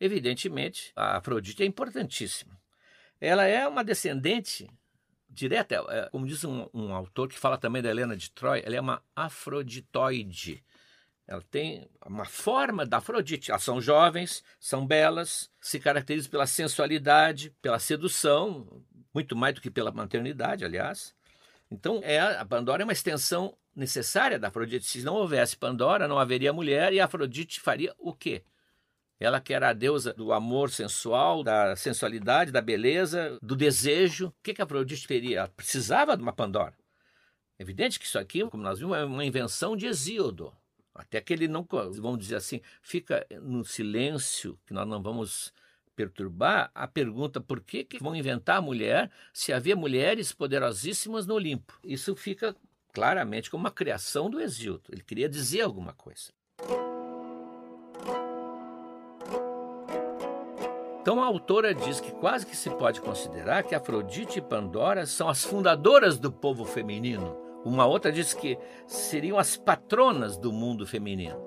[0.00, 2.58] evidentemente, a Afrodite é importantíssima.
[3.20, 4.70] Ela é uma descendente
[5.28, 8.76] direta, é, como diz um, um, autor que fala também da Helena de Troia, ela
[8.76, 10.64] é uma afroditoide.
[11.28, 13.50] Ela tem uma forma da Afrodite.
[13.50, 19.70] Elas são jovens, são belas, se caracterizam pela sensualidade, pela sedução, muito mais do que
[19.70, 21.14] pela maternidade, aliás.
[21.70, 24.86] Então, é, a Pandora é uma extensão necessária da Afrodite.
[24.86, 28.42] Se não houvesse Pandora, não haveria mulher e a Afrodite faria o quê?
[29.20, 34.28] Ela que era a deusa do amor sensual, da sensualidade, da beleza, do desejo.
[34.28, 35.40] O que, que a Afrodite teria?
[35.40, 36.74] Ela precisava de uma Pandora.
[37.58, 40.56] Evidente que isso aqui, como nós vimos, é uma invenção de Hesíodo.
[40.98, 45.52] Até que ele não, vamos dizer assim, fica no silêncio, que nós não vamos
[45.94, 51.34] perturbar a pergunta por que, que vão inventar a mulher se havia mulheres poderosíssimas no
[51.34, 51.78] Olimpo.
[51.84, 52.54] Isso fica
[52.92, 54.90] claramente como uma criação do Hesíodo.
[54.90, 56.32] Ele queria dizer alguma coisa.
[61.00, 65.28] Então a autora diz que quase que se pode considerar que Afrodite e Pandora são
[65.28, 67.47] as fundadoras do povo feminino.
[67.64, 71.40] Uma outra diz que seriam as patronas do mundo feminino.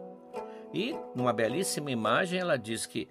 [0.73, 3.07] E, numa belíssima imagem, ela diz que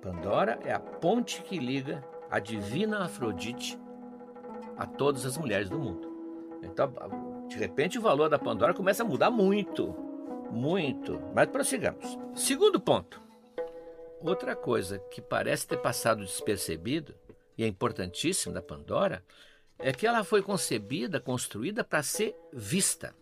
[0.00, 3.78] Pandora é a ponte que liga a divina Afrodite
[4.76, 6.08] a todas as mulheres do mundo.
[6.62, 6.92] Então,
[7.48, 9.94] de repente, o valor da Pandora começa a mudar muito,
[10.50, 11.20] muito.
[11.34, 12.18] Mas prossigamos.
[12.34, 13.20] Segundo ponto.
[14.22, 17.14] Outra coisa que parece ter passado despercebido,
[17.56, 19.22] e é importantíssimo da Pandora,
[19.82, 23.14] é que ela foi concebida, construída para ser vista.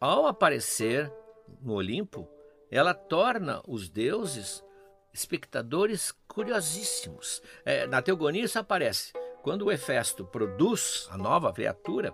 [0.00, 1.12] Ao aparecer
[1.60, 2.28] no Olimpo,
[2.70, 4.64] ela torna os deuses
[5.12, 7.42] espectadores curiosíssimos.
[7.64, 9.12] É, na Teogonia isso aparece.
[9.42, 12.12] Quando o Hefesto produz a nova criatura,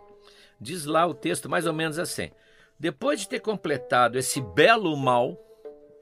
[0.60, 2.30] diz lá o texto mais ou menos assim:
[2.78, 5.38] depois de ter completado esse belo mal,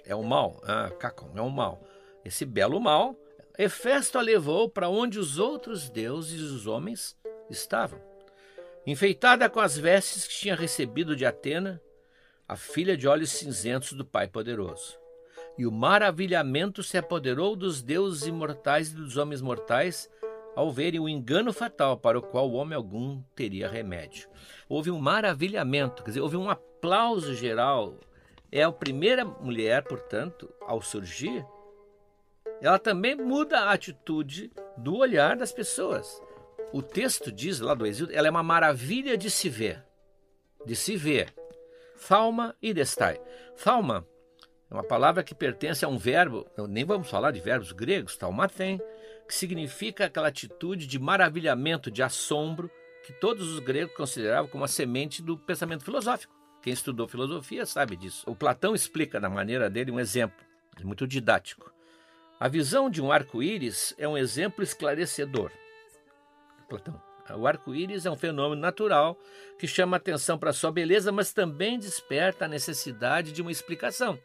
[0.04, 1.82] é o mal, ah, Cacon, é o mal.
[2.24, 3.16] Esse belo mal,
[3.58, 7.16] Hefesto a levou para onde os outros deuses e os homens
[7.48, 8.00] estavam.
[8.86, 11.80] Enfeitada com as vestes que tinha recebido de Atena,
[12.48, 14.98] a filha de olhos cinzentos do Pai Poderoso.
[15.58, 20.08] E o maravilhamento se apoderou dos deuses imortais e dos homens mortais
[20.56, 24.28] ao verem o engano fatal para o qual o homem algum teria remédio.
[24.68, 27.98] Houve um maravilhamento, quer dizer, houve um aplauso geral
[28.52, 31.44] é a primeira mulher, portanto, ao surgir,
[32.60, 36.20] ela também muda a atitude do olhar das pessoas.
[36.72, 39.84] O texto diz lá do Exílio, ela é uma maravilha de se ver,
[40.64, 41.34] de se ver.
[42.08, 43.20] Thalma e destai.
[43.62, 44.06] Thalma
[44.70, 48.80] é uma palavra que pertence a um verbo, nem vamos falar de verbos gregos, taumaten,
[49.26, 52.70] que significa aquela atitude de maravilhamento, de assombro,
[53.04, 56.32] que todos os gregos consideravam como a semente do pensamento filosófico.
[56.62, 58.24] Quem estudou filosofia sabe disso.
[58.28, 60.44] O Platão explica, na maneira dele, um exemplo,
[60.84, 61.72] muito didático.
[62.40, 65.52] A visão de um arco-íris é um exemplo esclarecedor.
[66.70, 66.98] Platão.
[67.36, 69.14] O arco-íris é um fenômeno natural
[69.58, 74.18] que chama atenção para sua beleza, mas também desperta a necessidade de uma explicação.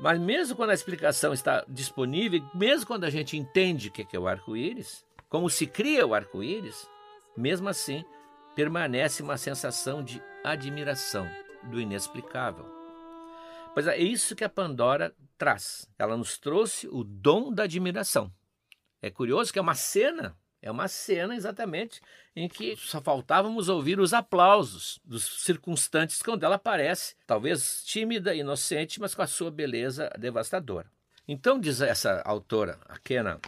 [0.00, 4.18] Mas mesmo quando a explicação está disponível, mesmo quando a gente entende o que é
[4.18, 6.88] o arco-íris, como se cria o arco-íris,
[7.36, 8.02] mesmo assim
[8.56, 11.28] permanece uma sensação de admiração
[11.64, 12.79] do inexplicável.
[13.72, 15.88] Pois é isso que a Pandora traz.
[15.98, 18.32] Ela nos trouxe o dom da admiração.
[19.00, 22.00] É curioso que é uma cena é uma cena exatamente
[22.36, 29.00] em que só faltávamos ouvir os aplausos dos circunstantes quando ela aparece, talvez tímida, inocente,
[29.00, 30.90] mas com a sua beleza devastadora.
[31.26, 33.40] Então, diz essa autora, a Kena,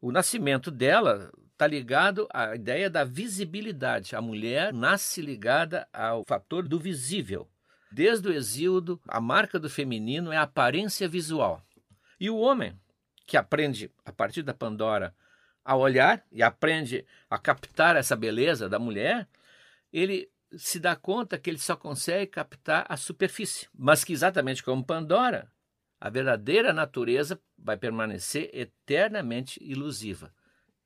[0.00, 4.16] o nascimento dela está ligado à ideia da visibilidade.
[4.16, 7.48] A mulher nasce ligada ao fator do visível.
[7.92, 11.62] Desde o exíodo, a marca do feminino é a aparência visual.
[12.18, 12.74] E o homem,
[13.26, 15.14] que aprende a partir da Pandora
[15.62, 19.28] a olhar e aprende a captar essa beleza da mulher,
[19.92, 24.84] ele se dá conta que ele só consegue captar a superfície, mas que exatamente como
[24.84, 25.52] Pandora,
[26.00, 30.32] a verdadeira natureza vai permanecer eternamente ilusiva.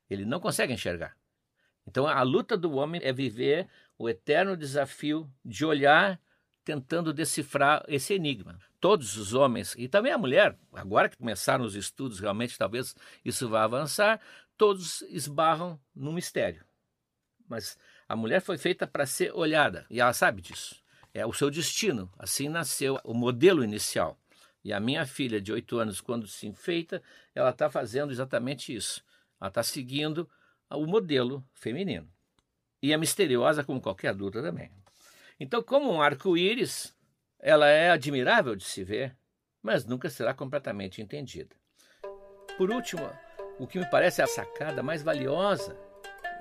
[0.09, 1.15] Ele não consegue enxergar.
[1.87, 6.19] Então a luta do homem é viver o eterno desafio de olhar
[6.67, 8.59] tentando decifrar esse enigma.
[8.77, 12.93] Todos os homens, e também a mulher, agora que começaram os estudos, realmente talvez
[13.23, 14.19] isso vá avançar,
[14.57, 16.65] todos esbarram no mistério.
[17.47, 20.75] Mas a mulher foi feita para ser olhada, e ela sabe disso.
[21.13, 22.11] É o seu destino.
[22.19, 24.19] Assim nasceu o modelo inicial.
[24.61, 27.01] E a minha filha, de oito anos, quando se enfeita,
[27.33, 29.01] ela está fazendo exatamente isso.
[29.39, 30.29] Ela está seguindo
[30.69, 32.11] o modelo feminino.
[32.83, 34.69] E é misteriosa como qualquer adulta também.
[35.39, 36.95] Então, como um arco-íris,
[37.39, 39.15] ela é admirável de se ver,
[39.61, 41.55] mas nunca será completamente entendida.
[42.57, 43.07] Por último,
[43.59, 45.77] o que me parece a sacada mais valiosa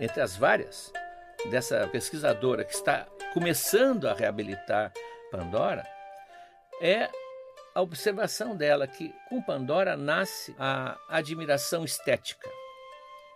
[0.00, 0.92] entre as várias
[1.50, 4.92] dessa pesquisadora que está começando a reabilitar
[5.30, 5.86] Pandora
[6.80, 7.10] é
[7.74, 12.48] a observação dela que com Pandora nasce a admiração estética.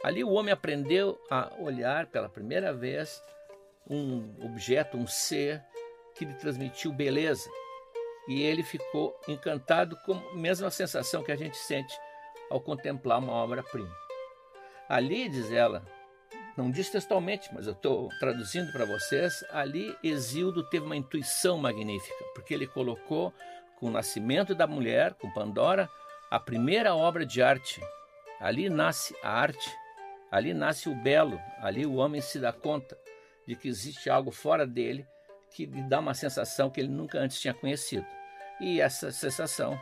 [0.02, 3.22] Ali o homem aprendeu a olhar pela primeira vez
[3.90, 5.62] um objeto, um ser
[6.14, 7.50] que lhe transmitiu beleza.
[8.28, 11.98] E ele ficou encantado com a mesma sensação que a gente sente
[12.48, 13.92] ao contemplar uma obra-prima.
[14.88, 15.84] Ali, diz ela,
[16.56, 22.24] não diz textualmente, mas eu estou traduzindo para vocês, ali Exildo teve uma intuição magnífica,
[22.34, 23.32] porque ele colocou
[23.76, 25.88] com o nascimento da mulher, com Pandora,
[26.30, 27.80] a primeira obra de arte.
[28.40, 29.70] Ali nasce a arte,
[30.30, 32.96] ali nasce o belo, ali o homem se dá conta
[33.50, 35.06] de que existe algo fora dele
[35.52, 38.06] que lhe dá uma sensação que ele nunca antes tinha conhecido.
[38.60, 39.76] E essa sensação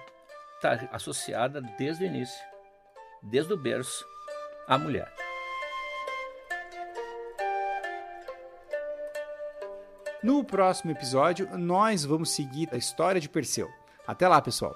[0.56, 2.48] está associada desde o início
[3.22, 4.06] desde o berço,
[4.66, 5.12] à mulher.
[10.22, 13.68] No próximo episódio, nós vamos seguir a história de Perseu.
[14.06, 14.74] Até lá, pessoal!